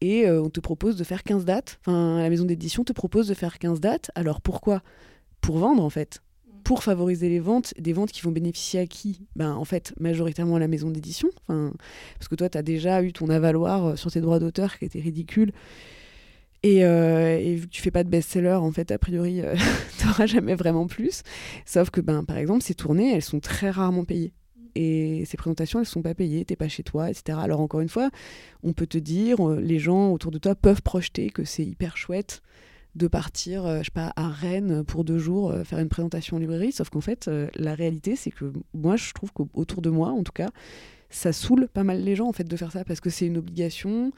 [0.00, 1.78] et on te propose de faire 15 dates.
[1.82, 4.10] Enfin la maison d'édition te propose de faire 15 dates.
[4.14, 4.82] Alors pourquoi?
[5.40, 6.20] Pour vendre en fait
[6.66, 9.20] pour favoriser les ventes, des ventes qui vont bénéficier à qui?
[9.36, 11.28] Ben, En fait, majoritairement à la maison d'édition.
[11.46, 14.84] Parce que toi, tu as déjà eu ton avaloir euh, sur tes droits d'auteur qui
[14.84, 15.52] était ridicule.
[16.64, 19.54] Et, euh, et, vu que tu fais pas de best-seller, en fait, a priori, euh,
[19.98, 21.22] tu n'auras jamais vraiment plus.
[21.66, 24.32] Sauf que, ben, par exemple, ces tournées, elles sont très rarement payées.
[24.74, 27.38] Et ces présentations, elles sont pas payées, t'es pas chez toi, etc.
[27.40, 28.10] Alors encore une fois,
[28.64, 32.42] on peut te dire, les gens autour de toi peuvent projeter que c'est hyper chouette
[32.96, 36.36] de partir, euh, je sais pas, à Rennes pour deux jours euh, faire une présentation
[36.36, 36.72] en librairie.
[36.72, 40.22] Sauf qu'en fait, euh, la réalité, c'est que moi, je trouve qu'autour de moi, en
[40.22, 40.48] tout cas,
[41.10, 43.36] ça saoule pas mal les gens en fait de faire ça parce que c'est une
[43.36, 44.12] obligation.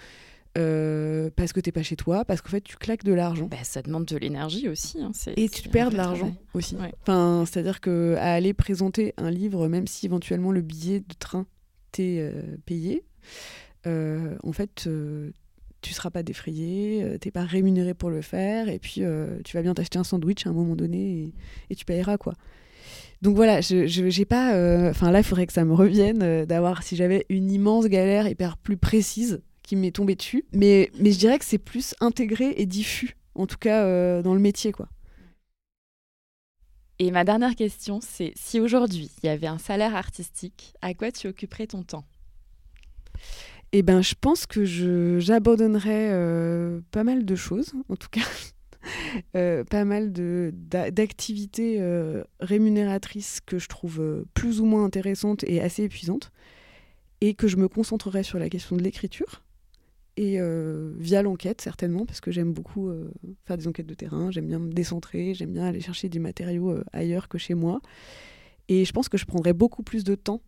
[0.55, 3.47] parce que t'es pas chez toi, parce qu'en fait tu claques de l'argent.
[3.47, 4.99] Bah, ça demande de l'énergie aussi.
[5.01, 6.77] Hein, et tu perds de l'argent aussi.
[7.03, 11.47] Enfin, c'est-à-dire que à aller présenter un livre, même si éventuellement le billet de train
[11.93, 12.33] t'est
[12.65, 13.05] payé,
[13.85, 14.89] en fait
[15.81, 19.57] tu seras pas défrayé, euh, t'es pas rémunéré pour le faire, et puis euh, tu
[19.57, 21.33] vas bien t'acheter un sandwich à un moment donné
[21.71, 22.35] et, tu payeras quoi.
[23.23, 24.55] Donc voilà, je j'ai pas.
[24.55, 28.29] Euh, enfin là, il faudrait que ça me revienne d'avoir si j'avais une immense galère
[28.29, 30.45] hyper plus précise qui m'est tombée dessus.
[30.53, 34.41] Mais, mais je dirais que c'est plus intégré et diffus, en tout cas dans le
[34.41, 34.89] métier quoi.
[37.01, 41.13] Et ma dernière question, c'est si aujourd'hui il y avait un salaire artistique, à quoi
[41.13, 42.05] tu occuperais ton temps?
[43.73, 44.65] Eh ben, je pense que
[45.19, 48.23] j'abandonnerais euh, pas mal de choses, en tout cas.
[49.37, 55.83] Euh, pas mal d'activités euh, rémunératrices que je trouve plus ou moins intéressantes et assez
[55.83, 56.31] épuisantes,
[57.21, 59.43] et que je me concentrerai sur la question de l'écriture,
[60.17, 60.39] et
[60.97, 62.91] via l'enquête certainement, parce que j'aime beaucoup
[63.45, 66.79] faire des enquêtes de terrain, j'aime bien me décentrer, j'aime bien aller chercher des matériaux
[66.95, 67.83] ailleurs que chez moi,
[68.69, 70.41] et je pense que je prendrais beaucoup plus de temps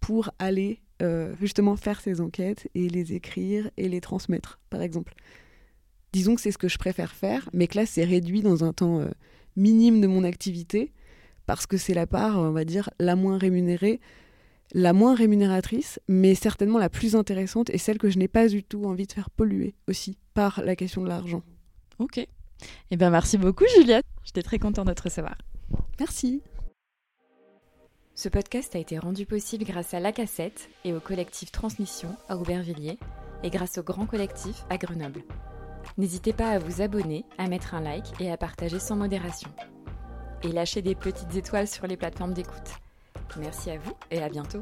[0.00, 5.14] pour aller euh, justement faire ces enquêtes et les écrire et les transmettre, par exemple.
[6.12, 8.72] Disons que c'est ce que je préfère faire, mais que là, c'est réduit dans un
[8.72, 9.08] temps euh,
[9.56, 10.92] minime de mon activité,
[11.46, 14.00] parce que c'est la part, on va dire, la moins rémunérée,
[14.74, 18.62] la moins rémunératrice, mais certainement la plus intéressante et celle que je n'ai pas du
[18.62, 21.42] tout envie de faire polluer aussi par la question de l'argent.
[21.98, 22.26] Ok.
[22.90, 24.06] Eh bien, merci beaucoup, Juliette.
[24.24, 25.36] J'étais très contente de te recevoir.
[25.98, 26.42] Merci.
[28.14, 32.36] Ce podcast a été rendu possible grâce à La Cassette et au collectif Transmission à
[32.36, 32.98] Aubervilliers
[33.42, 35.22] et grâce au Grand Collectif à Grenoble.
[35.96, 39.50] N'hésitez pas à vous abonner, à mettre un like et à partager sans modération.
[40.42, 42.70] Et lâchez des petites étoiles sur les plateformes d'écoute.
[43.38, 44.60] Merci à vous et à bientôt.